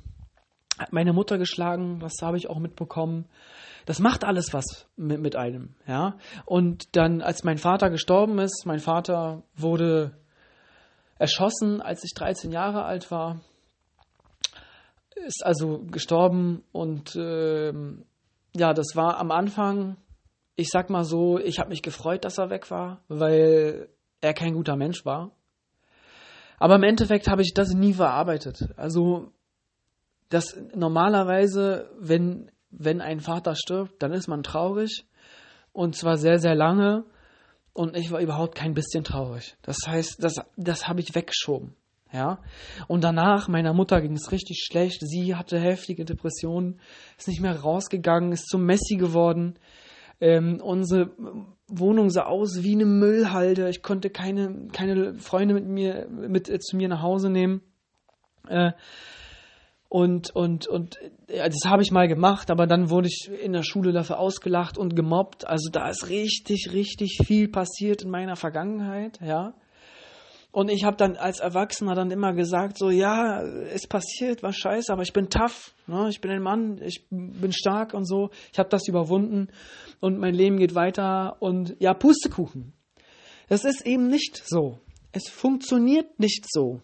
hat 0.79 0.93
meine 0.93 1.13
Mutter 1.13 1.37
geschlagen, 1.37 1.99
das 1.99 2.13
habe 2.21 2.37
ich 2.37 2.49
auch 2.49 2.59
mitbekommen. 2.59 3.27
Das 3.85 3.99
macht 3.99 4.23
alles 4.23 4.53
was 4.53 4.87
mit, 4.95 5.19
mit 5.19 5.35
einem, 5.35 5.75
ja. 5.87 6.17
Und 6.45 6.95
dann, 6.95 7.21
als 7.21 7.43
mein 7.43 7.57
Vater 7.57 7.89
gestorben 7.89 8.39
ist, 8.39 8.63
mein 8.65 8.79
Vater 8.79 9.43
wurde 9.55 10.17
erschossen, 11.17 11.81
als 11.81 12.03
ich 12.03 12.13
13 12.15 12.51
Jahre 12.51 12.83
alt 12.83 13.11
war 13.11 13.41
ist 15.25 15.45
also 15.45 15.79
gestorben 15.89 16.63
und 16.71 17.15
äh, 17.15 17.73
ja, 18.55 18.73
das 18.73 18.95
war 18.95 19.17
am 19.17 19.31
Anfang, 19.31 19.97
ich 20.55 20.69
sag 20.69 20.89
mal 20.89 21.03
so, 21.03 21.39
ich 21.39 21.59
habe 21.59 21.69
mich 21.69 21.81
gefreut, 21.81 22.25
dass 22.25 22.37
er 22.37 22.49
weg 22.49 22.69
war, 22.69 23.01
weil 23.07 23.89
er 24.19 24.33
kein 24.33 24.53
guter 24.53 24.75
Mensch 24.75 25.05
war. 25.05 25.31
Aber 26.59 26.75
im 26.75 26.83
Endeffekt 26.83 27.27
habe 27.27 27.41
ich 27.41 27.53
das 27.55 27.73
nie 27.73 27.93
verarbeitet. 27.93 28.69
Also 28.77 29.31
das 30.29 30.57
normalerweise, 30.75 31.89
wenn 31.99 32.51
wenn 32.69 33.01
ein 33.01 33.19
Vater 33.19 33.55
stirbt, 33.55 34.01
dann 34.01 34.13
ist 34.13 34.27
man 34.27 34.43
traurig 34.43 35.05
und 35.73 35.95
zwar 35.95 36.17
sehr 36.17 36.37
sehr 36.37 36.55
lange 36.55 37.03
und 37.73 37.97
ich 37.97 38.11
war 38.11 38.21
überhaupt 38.21 38.55
kein 38.55 38.73
bisschen 38.73 39.03
traurig. 39.03 39.57
Das 39.61 39.77
heißt, 39.87 40.23
das 40.23 40.35
das 40.55 40.87
habe 40.87 41.01
ich 41.01 41.15
weggeschoben. 41.15 41.75
Ja. 42.13 42.39
Und 42.87 43.03
danach, 43.03 43.47
meiner 43.47 43.73
Mutter 43.73 44.01
ging 44.01 44.13
es 44.13 44.31
richtig 44.31 44.65
schlecht. 44.65 44.99
Sie 45.01 45.35
hatte 45.35 45.59
heftige 45.59 46.03
Depressionen, 46.03 46.79
ist 47.17 47.27
nicht 47.27 47.41
mehr 47.41 47.59
rausgegangen, 47.59 48.31
ist 48.31 48.47
zum 48.47 48.65
Messi 48.65 48.97
geworden. 48.97 49.57
Ähm, 50.19 50.59
unsere 50.61 51.11
Wohnung 51.67 52.09
sah 52.09 52.25
aus 52.25 52.63
wie 52.63 52.73
eine 52.73 52.85
Müllhalde. 52.85 53.69
Ich 53.69 53.81
konnte 53.81 54.09
keine, 54.09 54.67
keine 54.71 55.15
Freunde 55.15 55.53
mit 55.53 55.65
mir, 55.65 56.07
mit 56.09 56.49
äh, 56.49 56.59
zu 56.59 56.75
mir 56.75 56.89
nach 56.89 57.01
Hause 57.01 57.29
nehmen. 57.29 57.61
Äh, 58.47 58.73
und, 59.87 60.33
und, 60.33 60.67
und 60.67 60.99
ja, 61.27 61.49
das 61.49 61.65
habe 61.65 61.81
ich 61.81 61.91
mal 61.91 62.07
gemacht, 62.07 62.49
aber 62.49 62.65
dann 62.65 62.89
wurde 62.89 63.09
ich 63.09 63.29
in 63.43 63.51
der 63.51 63.63
Schule 63.63 63.91
dafür 63.91 64.19
ausgelacht 64.19 64.77
und 64.77 64.95
gemobbt. 64.95 65.45
Also 65.45 65.69
da 65.69 65.89
ist 65.89 66.07
richtig, 66.07 66.69
richtig 66.71 67.19
viel 67.25 67.49
passiert 67.49 68.03
in 68.03 68.09
meiner 68.09 68.35
Vergangenheit, 68.37 69.19
ja. 69.21 69.53
Und 70.51 70.69
ich 70.69 70.83
habe 70.83 70.97
dann 70.97 71.15
als 71.15 71.39
Erwachsener 71.39 71.95
dann 71.95 72.11
immer 72.11 72.33
gesagt, 72.33 72.77
so 72.77 72.89
ja, 72.89 73.41
es 73.41 73.87
passiert, 73.87 74.43
war 74.43 74.51
scheiße, 74.51 74.91
aber 74.91 75.01
ich 75.01 75.13
bin 75.13 75.29
tough, 75.29 75.73
ne? 75.87 76.09
ich 76.09 76.19
bin 76.19 76.29
ein 76.29 76.41
Mann, 76.41 76.81
ich 76.83 77.07
bin 77.09 77.53
stark 77.53 77.93
und 77.93 78.05
so. 78.05 78.31
Ich 78.51 78.59
habe 78.59 78.67
das 78.67 78.87
überwunden 78.87 79.47
und 80.01 80.17
mein 80.17 80.33
Leben 80.33 80.57
geht 80.57 80.75
weiter 80.75 81.37
und 81.41 81.77
ja, 81.79 81.93
Pustekuchen. 81.93 82.73
Das 83.47 83.63
ist 83.63 83.85
eben 83.85 84.07
nicht 84.07 84.41
so. 84.45 84.79
Es 85.13 85.29
funktioniert 85.29 86.19
nicht 86.19 86.45
so. 86.49 86.81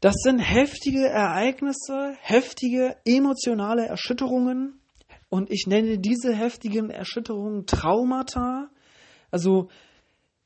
Das 0.00 0.16
sind 0.22 0.38
heftige 0.38 1.06
Ereignisse, 1.06 2.14
heftige 2.20 2.96
emotionale 3.04 3.86
Erschütterungen 3.86 4.80
und 5.28 5.50
ich 5.50 5.66
nenne 5.66 5.98
diese 5.98 6.34
heftigen 6.34 6.90
Erschütterungen 6.90 7.66
Traumata. 7.66 8.68
Also 9.30 9.68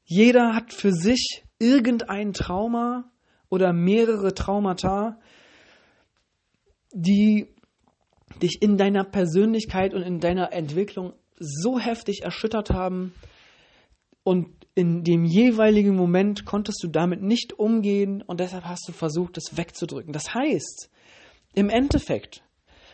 jeder 0.04 0.54
hat 0.54 0.72
für 0.72 0.92
sich 0.92 1.45
irgendein 1.58 2.32
Trauma 2.32 3.10
oder 3.48 3.72
mehrere 3.72 4.34
Traumata, 4.34 5.18
die 6.92 7.48
dich 8.42 8.60
in 8.60 8.76
deiner 8.76 9.04
Persönlichkeit 9.04 9.94
und 9.94 10.02
in 10.02 10.20
deiner 10.20 10.52
Entwicklung 10.52 11.12
so 11.38 11.78
heftig 11.78 12.22
erschüttert 12.22 12.70
haben 12.70 13.14
und 14.24 14.48
in 14.74 15.04
dem 15.04 15.24
jeweiligen 15.24 15.94
Moment 15.94 16.44
konntest 16.44 16.82
du 16.82 16.88
damit 16.88 17.22
nicht 17.22 17.58
umgehen 17.58 18.22
und 18.22 18.40
deshalb 18.40 18.64
hast 18.64 18.88
du 18.88 18.92
versucht, 18.92 19.36
es 19.38 19.56
wegzudrücken. 19.56 20.12
Das 20.12 20.34
heißt, 20.34 20.90
im 21.54 21.70
Endeffekt 21.70 22.42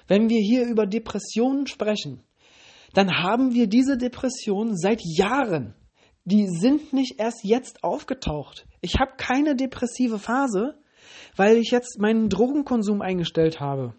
wenn 0.07 0.29
wir 0.29 0.41
hier 0.41 0.67
über 0.67 0.87
Depressionen 0.87 1.67
sprechen, 1.67 2.23
dann 2.95 3.23
haben 3.23 3.55
wir 3.55 3.67
diese 3.67 3.97
Depressionen 3.97 4.77
seit 4.77 5.01
Jahren. 5.03 5.75
Die 6.25 6.47
sind 6.47 6.93
nicht 6.93 7.19
erst 7.19 7.43
jetzt 7.43 7.83
aufgetaucht. 7.83 8.67
Ich 8.81 9.01
habe 9.01 9.13
keine 9.17 9.57
depressive 9.57 10.19
Phase, 10.19 10.79
weil 11.37 11.57
ich 11.57 11.71
jetzt 11.71 11.99
meinen 11.99 12.29
Drogenkonsum 12.29 13.03
eingestellt 13.03 13.61
habe. 13.61 13.95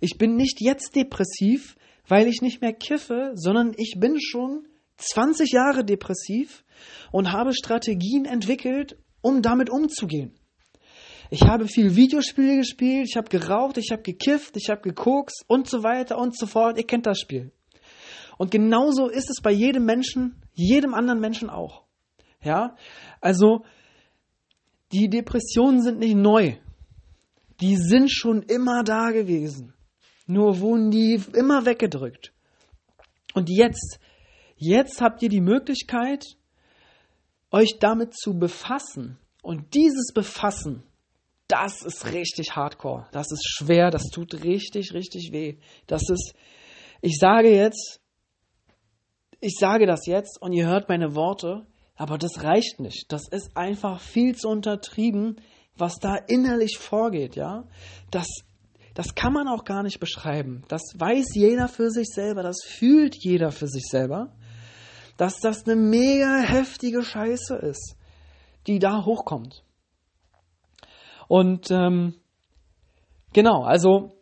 Ich 0.00 0.18
bin 0.18 0.36
nicht 0.36 0.60
jetzt 0.60 0.96
depressiv, 0.96 1.76
weil 2.08 2.26
ich 2.26 2.42
nicht 2.42 2.60
mehr 2.60 2.72
kiffe, 2.72 3.32
sondern 3.34 3.74
ich 3.76 3.94
bin 3.98 4.20
schon 4.20 4.66
20 4.96 5.52
Jahre 5.52 5.84
depressiv 5.84 6.64
und 7.10 7.32
habe 7.32 7.54
Strategien 7.54 8.24
entwickelt, 8.24 8.98
um 9.20 9.42
damit 9.42 9.70
umzugehen. 9.70 10.34
Ich 11.30 11.42
habe 11.42 11.66
viel 11.66 11.96
Videospiele 11.96 12.56
gespielt, 12.56 13.08
ich 13.08 13.16
habe 13.16 13.30
geraucht, 13.30 13.78
ich 13.78 13.90
habe 13.90 14.02
gekifft, 14.02 14.56
ich 14.56 14.68
habe 14.68 14.82
gekokst 14.82 15.44
und 15.46 15.68
so 15.68 15.82
weiter 15.82 16.18
und 16.18 16.36
so 16.36 16.46
fort. 16.46 16.76
Ihr 16.76 16.86
kennt 16.86 17.06
das 17.06 17.20
Spiel. 17.20 17.52
Und 18.36 18.50
genauso 18.50 19.08
ist 19.08 19.30
es 19.30 19.40
bei 19.40 19.52
jedem 19.52 19.84
Menschen, 19.84 20.41
jedem 20.54 20.94
anderen 20.94 21.20
Menschen 21.20 21.50
auch. 21.50 21.82
Ja, 22.42 22.76
also 23.20 23.64
die 24.92 25.08
Depressionen 25.08 25.82
sind 25.82 25.98
nicht 25.98 26.16
neu. 26.16 26.56
Die 27.60 27.76
sind 27.76 28.10
schon 28.10 28.42
immer 28.42 28.82
da 28.82 29.10
gewesen. 29.10 29.74
Nur 30.26 30.60
wurden 30.60 30.90
die 30.90 31.20
immer 31.34 31.64
weggedrückt. 31.64 32.32
Und 33.34 33.48
jetzt, 33.48 34.00
jetzt 34.56 35.00
habt 35.00 35.22
ihr 35.22 35.28
die 35.28 35.40
Möglichkeit, 35.40 36.36
euch 37.50 37.78
damit 37.78 38.14
zu 38.14 38.38
befassen. 38.38 39.18
Und 39.42 39.74
dieses 39.74 40.12
Befassen, 40.12 40.82
das 41.48 41.82
ist 41.82 42.12
richtig 42.12 42.56
hardcore. 42.56 43.06
Das 43.12 43.30
ist 43.30 43.46
schwer, 43.46 43.90
das 43.90 44.04
tut 44.10 44.42
richtig, 44.44 44.92
richtig 44.94 45.32
weh. 45.32 45.58
Das 45.86 46.02
ist, 46.10 46.34
ich 47.00 47.18
sage 47.18 47.54
jetzt, 47.54 48.01
ich 49.42 49.56
sage 49.58 49.86
das 49.86 50.06
jetzt 50.06 50.40
und 50.40 50.52
ihr 50.52 50.66
hört 50.66 50.88
meine 50.88 51.16
Worte, 51.16 51.66
aber 51.96 52.16
das 52.16 52.44
reicht 52.44 52.78
nicht. 52.78 53.10
Das 53.10 53.26
ist 53.28 53.56
einfach 53.56 54.00
viel 54.00 54.36
zu 54.36 54.48
untertrieben, 54.48 55.40
was 55.76 55.96
da 55.96 56.14
innerlich 56.14 56.78
vorgeht, 56.78 57.34
ja. 57.34 57.64
Das, 58.12 58.28
das 58.94 59.16
kann 59.16 59.32
man 59.32 59.48
auch 59.48 59.64
gar 59.64 59.82
nicht 59.82 59.98
beschreiben. 59.98 60.62
Das 60.68 60.82
weiß 60.96 61.34
jeder 61.34 61.66
für 61.66 61.90
sich 61.90 62.06
selber, 62.14 62.44
das 62.44 62.62
fühlt 62.64 63.16
jeder 63.16 63.50
für 63.50 63.66
sich 63.66 63.84
selber, 63.90 64.32
dass 65.16 65.40
das 65.40 65.64
eine 65.66 65.74
mega 65.74 66.38
heftige 66.38 67.02
Scheiße 67.02 67.56
ist, 67.56 67.96
die 68.68 68.78
da 68.78 69.04
hochkommt. 69.04 69.64
Und 71.26 71.68
ähm, 71.72 72.14
genau, 73.32 73.64
also 73.64 74.12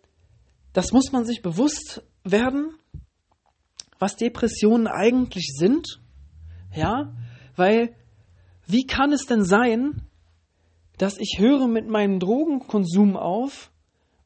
das 0.73 0.93
muss 0.93 1.13
man 1.13 1.27
sich 1.27 1.43
bewusst 1.43 2.03
werden, 2.25 2.80
was 4.01 4.17
Depressionen 4.17 4.89
eigentlich 4.89 5.53
sind. 5.57 6.01
Ja, 6.75 7.15
weil 7.55 7.95
wie 8.67 8.87
kann 8.87 9.13
es 9.13 9.27
denn 9.27 9.45
sein, 9.45 10.03
dass 10.99 11.19
ich 11.19 11.37
höre 11.39 11.69
mit 11.69 11.89
meinem 11.89 12.19
Drogenkonsum 12.19 13.17
auf 13.17 13.71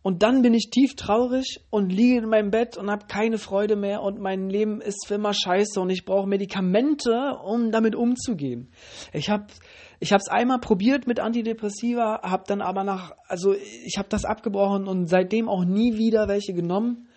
und 0.03 0.23
dann 0.23 0.43
bin 0.43 0.53
ich 0.53 0.69
tief 0.71 0.97
traurig 0.97 1.61
und 1.71 1.91
liege 1.91 2.19
in 2.19 2.29
meinem 2.29 2.51
Bett 2.51 2.77
und 2.77 2.91
habe 2.91 3.07
keine 3.07 3.39
Freude 3.39 3.75
mehr 3.75 4.03
und 4.03 4.21
mein 4.21 4.51
Leben 4.51 4.81
ist 4.83 5.07
für 5.07 5.15
immer 5.15 5.33
scheiße 5.33 5.81
und 5.81 5.89
ich 5.89 6.05
brauche 6.05 6.29
Medikamente, 6.29 7.39
um 7.43 7.73
damit 7.73 7.95
umzugehen. 7.95 8.71
Ich 9.13 9.31
habe 9.31 9.47
ich 10.01 10.13
habe 10.13 10.21
es 10.21 10.29
einmal 10.31 10.59
probiert 10.59 11.07
mit 11.07 11.21
Antidepressiva, 11.21 12.21
habe 12.23 12.45
dann 12.47 12.61
aber 12.61 12.85
nach, 12.85 13.13
also 13.29 13.55
ich 13.55 13.97
habe 13.97 14.09
das 14.11 14.27
abgebrochen 14.27 14.87
und 14.87 15.07
seitdem 15.07 15.49
auch 15.49 15.65
nie 15.65 15.97
wieder 15.97 16.29
welche 16.29 16.53
genommen, 16.53 17.09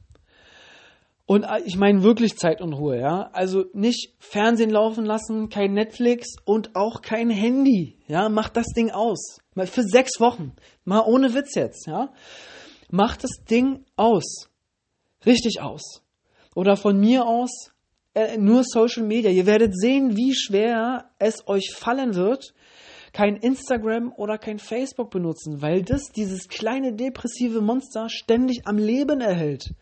und 1.26 1.44
äh, 1.44 1.60
ich 1.64 1.76
meine 1.76 2.02
wirklich 2.02 2.36
Zeit 2.36 2.60
und 2.60 2.72
Ruhe, 2.72 2.98
ja. 2.98 3.30
Also 3.32 3.64
nicht 3.72 4.14
Fernsehen 4.18 4.70
laufen 4.70 5.04
lassen, 5.04 5.48
kein 5.48 5.72
Netflix 5.72 6.34
und 6.44 6.74
auch 6.74 7.02
kein 7.02 7.30
Handy, 7.30 7.98
ja. 8.06 8.28
Macht 8.28 8.56
das 8.56 8.66
Ding 8.76 8.90
aus. 8.90 9.38
Mal 9.54 9.66
für 9.66 9.82
sechs 9.82 10.20
Wochen. 10.20 10.52
Mal 10.84 11.02
ohne 11.06 11.34
Witz 11.34 11.54
jetzt, 11.54 11.86
ja. 11.86 12.12
Macht 12.90 13.24
das 13.24 13.44
Ding 13.48 13.84
aus. 13.96 14.48
Richtig 15.24 15.60
aus. 15.60 16.02
Oder 16.54 16.76
von 16.76 16.98
mir 16.98 17.26
aus 17.26 17.72
äh, 18.14 18.36
nur 18.36 18.64
Social 18.64 19.04
Media. 19.04 19.30
Ihr 19.30 19.46
werdet 19.46 19.78
sehen, 19.78 20.16
wie 20.16 20.34
schwer 20.34 21.10
es 21.18 21.46
euch 21.48 21.72
fallen 21.74 22.14
wird, 22.14 22.52
kein 23.12 23.36
Instagram 23.36 24.12
oder 24.16 24.38
kein 24.38 24.58
Facebook 24.58 25.10
benutzen, 25.10 25.62
weil 25.62 25.82
das 25.82 26.10
dieses 26.14 26.48
kleine 26.48 26.94
depressive 26.94 27.60
Monster 27.60 28.08
ständig 28.08 28.66
am 28.66 28.78
Leben 28.78 29.20
erhält. 29.20 29.74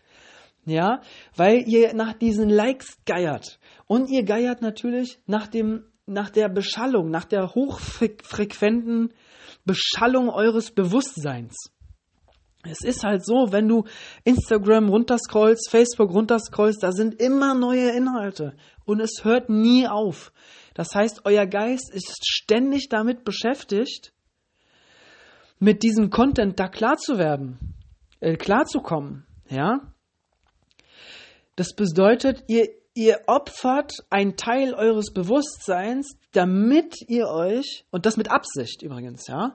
Ja, 0.67 1.01
weil 1.37 1.67
ihr 1.67 1.95
nach 1.95 2.13
diesen 2.13 2.49
Likes 2.49 2.99
geiert. 3.07 3.59
Und 3.87 4.09
ihr 4.11 4.25
geiert 4.25 4.63
natürlich 4.63 5.19
nach 5.27 5.47
dem, 5.47 5.85
nach 6.07 6.31
der 6.31 6.49
Beschallung, 6.49 7.11
nach 7.11 7.25
der 7.25 7.55
hochfrequenten 7.55 9.13
Beschallung 9.65 10.29
eures 10.29 10.71
Bewusstseins. 10.71 11.57
Es 12.63 12.83
ist 12.83 13.05
halt 13.05 13.25
so, 13.25 13.53
wenn 13.53 13.69
du 13.69 13.85
Instagram 14.25 14.91
runterscrollst, 14.91 15.71
Facebook 15.71 16.11
runterscrollst, 16.11 16.83
da 16.83 16.93
sind 16.93 17.21
immer 17.21 17.55
neue 17.55 17.91
Inhalte 17.91 18.55
und 18.85 19.01
es 19.01 19.25
hört 19.25 19.49
nie 19.49 19.89
auf. 19.89 20.33
Das 20.75 20.95
heißt, 20.95 21.23
euer 21.25 21.47
Geist 21.47 21.91
ist 21.93 22.27
ständig 22.27 22.89
damit 22.91 23.25
beschäftigt, 23.25 24.13
mit 25.59 25.83
diesem 25.83 26.11
Content 26.11 26.61
da 26.61 26.69
klar 26.69 26.97
zu 26.97 27.19
werden, 27.19 27.77
äh, 28.21 28.37
klar 28.37 28.67
zu 28.67 28.81
kommen, 28.81 29.27
ja? 29.49 29.95
Das 31.61 31.75
bedeutet, 31.75 32.45
ihr, 32.47 32.71
ihr 32.95 33.21
opfert 33.27 33.93
einen 34.09 34.37
Teil 34.37 34.73
eures 34.73 35.13
Bewusstseins, 35.13 36.17
damit 36.33 36.97
ihr 37.07 37.29
euch, 37.29 37.85
und 37.91 38.07
das 38.07 38.17
mit 38.17 38.31
Absicht 38.31 38.81
übrigens, 38.81 39.27
ja, 39.27 39.55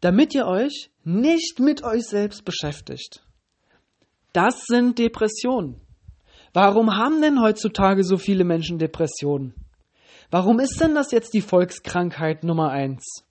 damit 0.00 0.34
ihr 0.34 0.46
euch 0.46 0.90
nicht 1.04 1.60
mit 1.60 1.84
euch 1.84 2.08
selbst 2.08 2.44
beschäftigt. 2.44 3.24
Das 4.32 4.64
sind 4.66 4.98
Depressionen. 4.98 5.80
Warum 6.52 6.96
haben 6.96 7.22
denn 7.22 7.40
heutzutage 7.40 8.02
so 8.02 8.16
viele 8.16 8.42
Menschen 8.42 8.80
Depressionen? 8.80 9.54
Warum 10.32 10.58
ist 10.58 10.80
denn 10.80 10.96
das 10.96 11.12
jetzt 11.12 11.34
die 11.34 11.40
Volkskrankheit 11.40 12.42
Nummer 12.42 12.70
eins? 12.70 13.22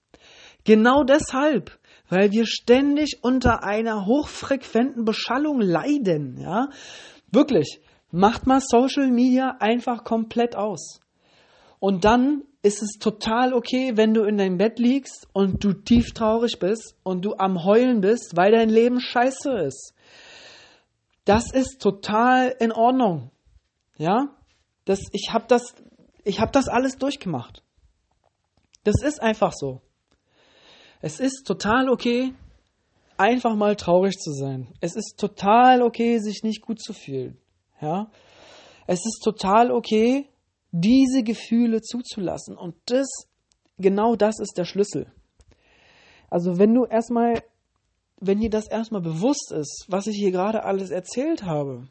Genau 0.64 1.04
deshalb, 1.04 1.78
weil 2.08 2.32
wir 2.32 2.46
ständig 2.46 3.20
unter 3.22 3.66
einer 3.66 4.06
hochfrequenten 4.06 5.04
Beschallung 5.04 5.60
leiden, 5.60 6.38
ja? 6.40 6.70
Wirklich. 7.30 7.82
Macht 8.16 8.46
mal 8.46 8.62
Social 8.62 9.10
Media 9.10 9.58
einfach 9.60 10.04
komplett 10.04 10.56
aus. 10.56 11.00
Und 11.80 12.06
dann 12.06 12.44
ist 12.62 12.84
es 12.84 13.00
total 13.00 13.54
okay, 13.54 13.94
wenn 13.98 14.14
du 14.14 14.22
in 14.22 14.38
deinem 14.38 14.60
Bett 14.60 14.78
liegst 14.78 15.28
und 15.34 15.64
du 15.64 15.74
tief 15.74 16.14
traurig 16.14 16.60
bist 16.60 16.96
und 17.02 17.26
du 17.26 17.34
am 17.40 17.64
Heulen 17.64 18.02
bist, 18.02 18.38
weil 18.38 18.52
dein 18.52 18.70
Leben 18.70 19.02
scheiße 19.02 19.52
ist. 19.54 19.96
Das 21.26 21.52
ist 21.52 21.82
total 21.82 22.56
in 22.60 22.72
Ordnung. 22.72 23.32
Ja? 23.98 24.30
Das, 24.86 25.00
ich 25.12 25.34
habe 25.34 25.46
das, 25.48 25.74
ich 26.24 26.40
hab 26.40 26.52
das 26.54 26.68
alles 26.68 27.00
durchgemacht. 27.00 27.64
Das 28.84 29.02
ist 29.02 29.24
einfach 29.24 29.54
so. 29.54 29.82
Es 31.02 31.20
ist 31.20 31.48
total 31.48 31.90
okay, 31.90 32.36
einfach 33.18 33.56
mal 33.56 33.76
traurig 33.76 34.20
zu 34.20 34.34
sein. 34.34 34.68
Es 34.82 34.96
ist 34.96 35.16
total 35.18 35.82
okay, 35.82 36.20
sich 36.20 36.44
nicht 36.44 36.62
gut 36.62 36.80
zu 36.80 36.94
fühlen. 36.94 37.40
Ja? 37.84 38.10
Es 38.88 39.06
ist 39.06 39.22
total 39.24 39.72
okay, 39.72 40.28
diese 40.72 41.24
Gefühle 41.24 41.82
zuzulassen. 41.82 42.58
Und 42.58 42.76
das, 42.86 43.08
genau 43.78 44.16
das 44.16 44.40
ist 44.40 44.58
der 44.58 44.66
Schlüssel. 44.66 45.12
Also 46.30 46.58
wenn 46.58 46.74
du 46.74 46.86
erstmal, 46.86 47.44
wenn 48.20 48.40
dir 48.40 48.50
das 48.50 48.68
erstmal 48.68 49.02
bewusst 49.02 49.52
ist, 49.52 49.86
was 49.90 50.08
ich 50.08 50.16
hier 50.16 50.32
gerade 50.32 50.64
alles 50.64 50.90
erzählt 50.90 51.44
habe, 51.44 51.88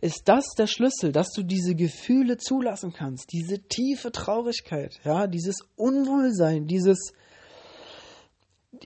ist 0.00 0.22
das 0.24 0.46
der 0.56 0.66
Schlüssel, 0.66 1.12
dass 1.12 1.30
du 1.30 1.42
diese 1.42 1.74
Gefühle 1.74 2.38
zulassen 2.38 2.92
kannst, 2.92 3.32
diese 3.32 3.60
tiefe 3.60 4.10
Traurigkeit, 4.10 4.98
ja, 5.04 5.26
dieses 5.26 5.58
Unwohlsein, 5.76 6.66
dieses, 6.66 7.12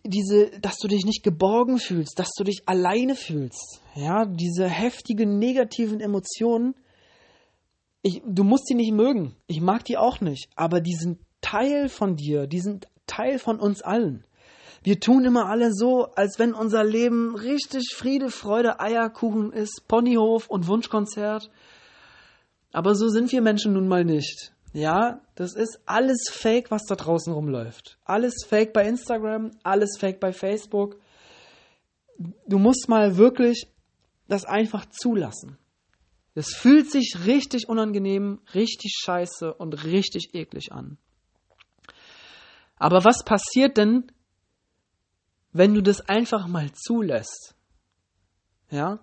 diese, 0.04 0.50
dass 0.61 0.78
du 0.78 0.88
dich 0.88 1.04
nicht 1.04 1.22
geborgen 1.22 1.78
fühlst, 1.78 2.18
dass 2.18 2.30
du 2.37 2.44
dich 2.44 2.62
alleine 2.66 3.14
fühlst, 3.14 3.80
ja, 3.94 4.24
diese 4.24 4.68
heftigen 4.68 5.38
negativen 5.38 6.00
Emotionen. 6.00 6.74
Ich, 8.02 8.22
du 8.26 8.44
musst 8.44 8.68
die 8.68 8.74
nicht 8.74 8.92
mögen. 8.92 9.35
Ich 9.46 9.61
mag 9.61 9.85
die 9.85 9.96
auch 9.96 10.20
nicht. 10.20 10.48
Aber 10.57 10.80
die 10.80 10.94
sind 10.94 11.18
Teil 11.40 11.88
von 11.88 12.16
dir. 12.16 12.46
Die 12.46 12.61
sind 12.61 12.87
Teil 13.07 13.38
von 13.38 13.59
uns 13.59 13.83
allen. 13.83 14.24
Wir 14.83 15.00
tun 15.00 15.24
immer 15.24 15.46
alle 15.46 15.72
so, 15.72 16.09
als 16.14 16.38
wenn 16.38 16.52
unser 16.52 16.85
Leben 16.85 17.35
richtig 17.37 17.94
Friede, 17.94 18.30
Freude, 18.30 18.80
Eierkuchen 18.80 19.50
ist, 19.50 19.85
Ponyhof 19.88 20.50
und 20.50 20.66
Wunschkonzert. 20.66 21.50
Aber 22.72 22.94
so 22.94 23.09
sind 23.09 23.33
wir 23.33 23.40
Menschen 23.40 23.72
nun 23.72 23.88
mal 23.88 24.04
nicht. 24.04 24.53
Ja, 24.74 25.20
das 25.37 25.54
ist 25.54 25.78
alles 25.87 26.28
Fake, 26.30 26.70
was 26.70 26.84
da 26.84 26.96
draußen 26.96 27.32
rumläuft. 27.32 27.96
Alles 28.04 28.34
Fake 28.46 28.72
bei 28.72 28.87
Instagram, 28.87 29.52
alles 29.62 29.96
Fake 29.98 30.18
bei 30.18 30.32
Facebook. 30.32 30.98
Du 32.18 32.58
musst 32.58 32.88
mal 32.88 33.16
wirklich 33.16 33.68
das 34.28 34.44
einfach 34.44 34.84
zulassen. 34.90 35.58
Das 36.34 36.48
fühlt 36.48 36.90
sich 36.90 37.14
richtig 37.24 37.68
unangenehm, 37.68 38.40
richtig 38.52 38.96
scheiße 39.00 39.54
und 39.54 39.84
richtig 39.84 40.34
eklig 40.34 40.72
an. 40.72 40.98
Aber 42.76 43.04
was 43.04 43.24
passiert 43.24 43.76
denn, 43.76 44.10
wenn 45.54 45.72
du 45.72 45.82
das 45.82 46.00
einfach 46.02 46.48
mal 46.48 46.72
zulässt. 46.72 47.54
Ja? 48.70 48.98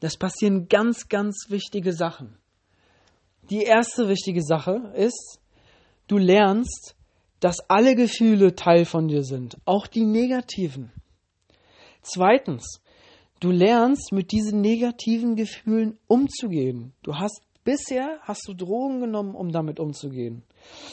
Das 0.00 0.16
passieren 0.16 0.68
ganz, 0.68 1.08
ganz 1.08 1.46
wichtige 1.50 1.92
Sachen. 1.92 2.38
Die 3.50 3.62
erste 3.62 4.08
wichtige 4.08 4.42
Sache 4.42 4.92
ist, 4.94 5.40
du 6.06 6.18
lernst, 6.18 6.94
dass 7.40 7.58
alle 7.68 7.96
Gefühle 7.96 8.54
Teil 8.54 8.84
von 8.84 9.08
dir 9.08 9.24
sind, 9.24 9.56
auch 9.64 9.86
die 9.86 10.04
negativen. 10.04 10.92
Zweitens, 12.02 12.80
du 13.40 13.50
lernst 13.50 14.12
mit 14.12 14.30
diesen 14.32 14.60
negativen 14.60 15.34
Gefühlen 15.34 15.98
umzugehen. 16.06 16.92
Du 17.02 17.16
hast 17.16 17.42
bisher 17.64 18.18
hast 18.22 18.46
du 18.46 18.54
Drogen 18.54 19.00
genommen, 19.00 19.34
um 19.34 19.50
damit 19.50 19.80
umzugehen. 19.80 20.42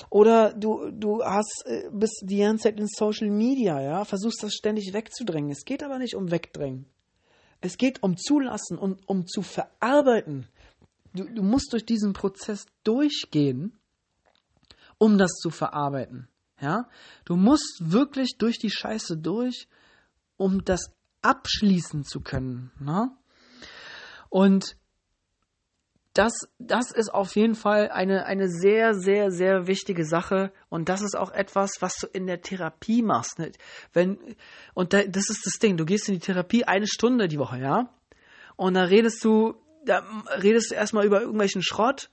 Oder 0.09 0.53
du, 0.53 0.91
du 0.91 1.23
hast, 1.23 1.63
äh, 1.65 1.89
bist 1.91 2.23
die 2.25 2.37
ganze 2.37 2.63
Zeit 2.63 2.79
in 2.79 2.87
Social 2.87 3.29
Media, 3.29 3.81
ja, 3.81 4.05
versuchst 4.05 4.43
das 4.43 4.53
ständig 4.53 4.93
wegzudrängen. 4.93 5.51
Es 5.51 5.65
geht 5.65 5.83
aber 5.83 5.99
nicht 5.99 6.15
um 6.15 6.31
Wegdrängen. 6.31 6.85
Es 7.61 7.77
geht 7.77 8.01
um 8.03 8.17
Zulassen 8.17 8.77
und 8.77 9.07
um 9.07 9.27
zu 9.27 9.41
verarbeiten. 9.41 10.47
Du, 11.13 11.23
du 11.23 11.41
musst 11.41 11.73
durch 11.73 11.85
diesen 11.85 12.13
Prozess 12.13 12.65
durchgehen, 12.83 13.79
um 14.97 15.17
das 15.17 15.31
zu 15.33 15.49
verarbeiten. 15.49 16.27
Ja, 16.61 16.89
du 17.25 17.35
musst 17.35 17.77
wirklich 17.79 18.37
durch 18.37 18.59
die 18.59 18.69
Scheiße 18.69 19.17
durch, 19.17 19.67
um 20.35 20.65
das 20.65 20.93
abschließen 21.21 22.03
zu 22.03 22.21
können. 22.21 22.71
Ne? 22.79 23.11
Und 24.29 24.75
das, 26.13 26.33
das 26.57 26.91
ist 26.91 27.13
auf 27.13 27.35
jeden 27.35 27.55
Fall 27.55 27.89
eine, 27.91 28.25
eine 28.25 28.49
sehr, 28.49 28.93
sehr, 28.93 29.31
sehr 29.31 29.67
wichtige 29.67 30.05
Sache. 30.05 30.51
Und 30.67 30.89
das 30.89 31.01
ist 31.01 31.15
auch 31.17 31.31
etwas, 31.31 31.71
was 31.79 31.95
du 31.95 32.07
in 32.07 32.27
der 32.27 32.41
Therapie 32.41 33.01
machst. 33.01 33.39
Ne? 33.39 33.51
Wenn, 33.93 34.17
und 34.73 34.91
da, 34.93 35.03
das 35.03 35.29
ist 35.29 35.45
das 35.45 35.59
Ding. 35.59 35.77
Du 35.77 35.85
gehst 35.85 36.09
in 36.09 36.15
die 36.15 36.19
Therapie 36.19 36.65
eine 36.65 36.87
Stunde 36.87 37.27
die 37.27 37.39
Woche, 37.39 37.59
ja? 37.59 37.93
Und 38.55 38.73
da 38.73 38.83
redest 38.83 39.23
du, 39.23 39.55
da 39.89 40.03
redest 40.41 40.71
du 40.71 40.75
erstmal 40.75 41.05
über 41.05 41.21
irgendwelchen 41.21 41.63
Schrott 41.63 42.09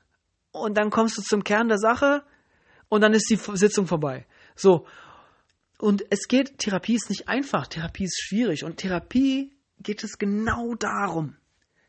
und 0.52 0.76
dann 0.76 0.90
kommst 0.90 1.18
du 1.18 1.22
zum 1.22 1.44
Kern 1.44 1.68
der 1.68 1.78
Sache 1.78 2.22
und 2.88 3.00
dann 3.02 3.12
ist 3.12 3.28
die 3.30 3.36
Sitzung 3.56 3.86
vorbei. 3.86 4.26
So. 4.54 4.86
Und 5.78 6.04
es 6.10 6.28
geht, 6.28 6.58
Therapie 6.58 6.94
ist 6.94 7.10
nicht 7.10 7.28
einfach. 7.28 7.66
Therapie 7.66 8.04
ist 8.04 8.18
schwierig. 8.18 8.64
Und 8.64 8.78
Therapie 8.78 9.52
geht 9.78 10.02
es 10.02 10.16
genau 10.16 10.74
darum 10.74 11.36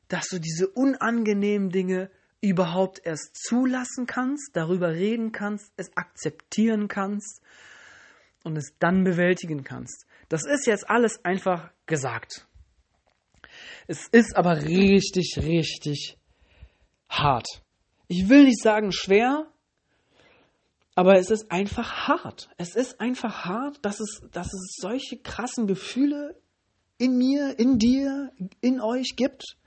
dass 0.07 0.27
du 0.27 0.39
diese 0.39 0.67
unangenehmen 0.67 1.69
Dinge 1.69 2.09
überhaupt 2.41 3.01
erst 3.03 3.35
zulassen 3.35 4.05
kannst, 4.05 4.55
darüber 4.55 4.91
reden 4.91 5.31
kannst, 5.31 5.71
es 5.75 5.95
akzeptieren 5.95 6.87
kannst 6.87 7.41
und 8.43 8.55
es 8.57 8.75
dann 8.79 9.03
bewältigen 9.03 9.63
kannst. 9.63 10.05
Das 10.29 10.45
ist 10.45 10.67
jetzt 10.67 10.89
alles 10.89 11.23
einfach 11.25 11.71
gesagt. 11.85 12.46
Es 13.87 14.07
ist 14.07 14.35
aber 14.35 14.63
richtig, 14.63 15.37
richtig 15.37 16.17
hart. 17.09 17.47
Ich 18.07 18.29
will 18.29 18.45
nicht 18.45 18.61
sagen 18.61 18.91
schwer, 18.91 19.47
aber 20.95 21.17
es 21.17 21.29
ist 21.29 21.51
einfach 21.51 22.07
hart. 22.07 22.49
Es 22.57 22.75
ist 22.75 22.99
einfach 22.99 23.45
hart, 23.45 23.79
dass 23.83 23.99
es, 23.99 24.21
dass 24.31 24.47
es 24.47 24.77
solche 24.79 25.17
krassen 25.17 25.67
Gefühle 25.67 26.35
in 26.97 27.17
mir, 27.17 27.59
in 27.59 27.77
dir, 27.77 28.31
in 28.61 28.81
euch 28.81 29.15
gibt 29.15 29.57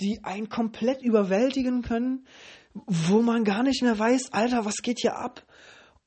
die 0.00 0.24
einen 0.24 0.48
komplett 0.48 1.02
überwältigen 1.02 1.82
können, 1.82 2.26
wo 2.74 3.20
man 3.20 3.44
gar 3.44 3.62
nicht 3.62 3.82
mehr 3.82 3.98
weiß, 3.98 4.32
Alter, 4.32 4.64
was 4.64 4.76
geht 4.76 5.00
hier 5.00 5.16
ab? 5.16 5.44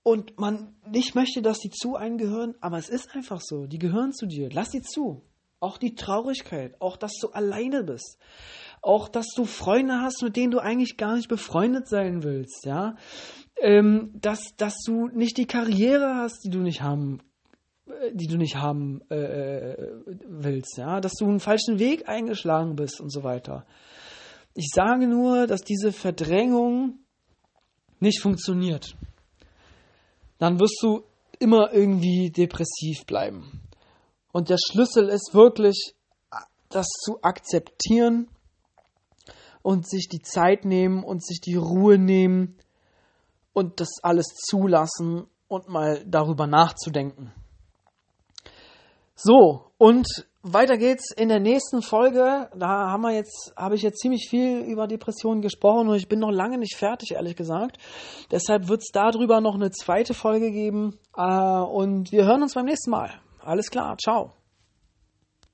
Und 0.01 0.37
man 0.37 0.75
nicht 0.89 1.15
möchte, 1.15 1.41
dass 1.41 1.59
die 1.59 1.69
zu 1.69 1.95
einem 1.95 2.17
gehören, 2.17 2.55
aber 2.59 2.77
es 2.77 2.89
ist 2.89 3.15
einfach 3.15 3.39
so, 3.41 3.67
die 3.67 3.79
gehören 3.79 4.11
zu 4.11 4.25
dir. 4.25 4.49
Lass 4.51 4.71
sie 4.71 4.81
zu. 4.81 5.21
Auch 5.63 5.77
die 5.77 5.95
Traurigkeit, 5.95 6.75
auch 6.81 6.97
dass 6.97 7.13
du 7.21 7.29
alleine 7.29 7.83
bist. 7.83 8.17
Auch 8.81 9.07
dass 9.07 9.27
du 9.33 9.45
Freunde 9.45 10.01
hast, 10.01 10.21
mit 10.21 10.35
denen 10.35 10.51
du 10.51 10.59
eigentlich 10.59 10.97
gar 10.97 11.15
nicht 11.15 11.29
befreundet 11.29 11.87
sein 11.87 12.21
willst, 12.21 12.65
ja. 12.65 12.95
Ähm, 13.61 14.11
dass, 14.13 14.55
dass 14.57 14.75
du 14.85 15.07
nicht 15.07 15.37
die 15.37 15.45
Karriere 15.45 16.15
hast, 16.15 16.43
die 16.43 16.49
du 16.49 16.59
nicht 16.59 16.81
haben 16.81 17.21
die 18.13 18.27
du 18.27 18.37
nicht 18.37 18.55
haben 18.55 19.01
äh, 19.09 19.71
äh, 19.71 20.01
willst, 20.25 20.77
ja, 20.77 21.01
dass 21.01 21.13
du 21.13 21.25
einen 21.25 21.39
falschen 21.39 21.79
Weg 21.79 22.07
eingeschlagen 22.07 22.75
bist 22.75 23.01
und 23.01 23.11
so 23.11 23.23
weiter. 23.23 23.65
Ich 24.53 24.69
sage 24.73 25.07
nur, 25.07 25.47
dass 25.47 25.61
diese 25.61 25.91
Verdrängung 25.91 26.99
nicht 27.99 28.21
funktioniert. 28.21 28.95
Dann 30.39 30.59
wirst 30.59 30.79
du 30.81 31.03
immer 31.39 31.73
irgendwie 31.73 32.31
depressiv 32.31 33.05
bleiben. 33.05 33.62
Und 34.33 34.49
der 34.49 34.57
Schlüssel 34.57 35.07
ist 35.07 35.29
wirklich, 35.33 35.95
das 36.69 36.87
zu 36.87 37.19
akzeptieren 37.21 38.27
und 39.61 39.87
sich 39.87 40.09
die 40.09 40.21
Zeit 40.21 40.65
nehmen 40.65 41.03
und 41.03 41.23
sich 41.23 41.39
die 41.39 41.55
Ruhe 41.55 41.97
nehmen 41.97 42.57
und 43.53 43.79
das 43.79 43.89
alles 44.01 44.25
zulassen 44.35 45.27
und 45.47 45.69
mal 45.69 46.03
darüber 46.05 46.47
nachzudenken. 46.47 47.31
So, 49.15 49.71
und 49.77 50.07
weiter 50.41 50.77
geht's 50.77 51.13
in 51.15 51.29
der 51.29 51.39
nächsten 51.39 51.83
Folge. 51.83 52.49
Da 52.55 52.89
haben 52.89 53.03
wir 53.03 53.13
jetzt, 53.13 53.53
habe 53.55 53.75
ich 53.75 53.83
jetzt 53.83 53.99
ziemlich 53.99 54.27
viel 54.29 54.61
über 54.61 54.87
Depressionen 54.87 55.41
gesprochen 55.41 55.87
und 55.87 55.95
ich 55.95 56.09
bin 56.09 56.19
noch 56.19 56.31
lange 56.31 56.57
nicht 56.57 56.75
fertig, 56.75 57.11
ehrlich 57.11 57.35
gesagt. 57.35 57.77
Deshalb 58.31 58.67
wird's 58.67 58.89
darüber 58.91 59.39
noch 59.39 59.53
eine 59.55 59.69
zweite 59.69 60.15
Folge 60.15 60.51
geben. 60.51 60.97
Äh, 61.15 61.21
und 61.21 62.11
wir 62.11 62.25
hören 62.25 62.41
uns 62.41 62.55
beim 62.55 62.65
nächsten 62.65 62.89
Mal. 62.89 63.22
Alles 63.45 63.69
klar, 63.69 63.97
ciao. 63.97 64.42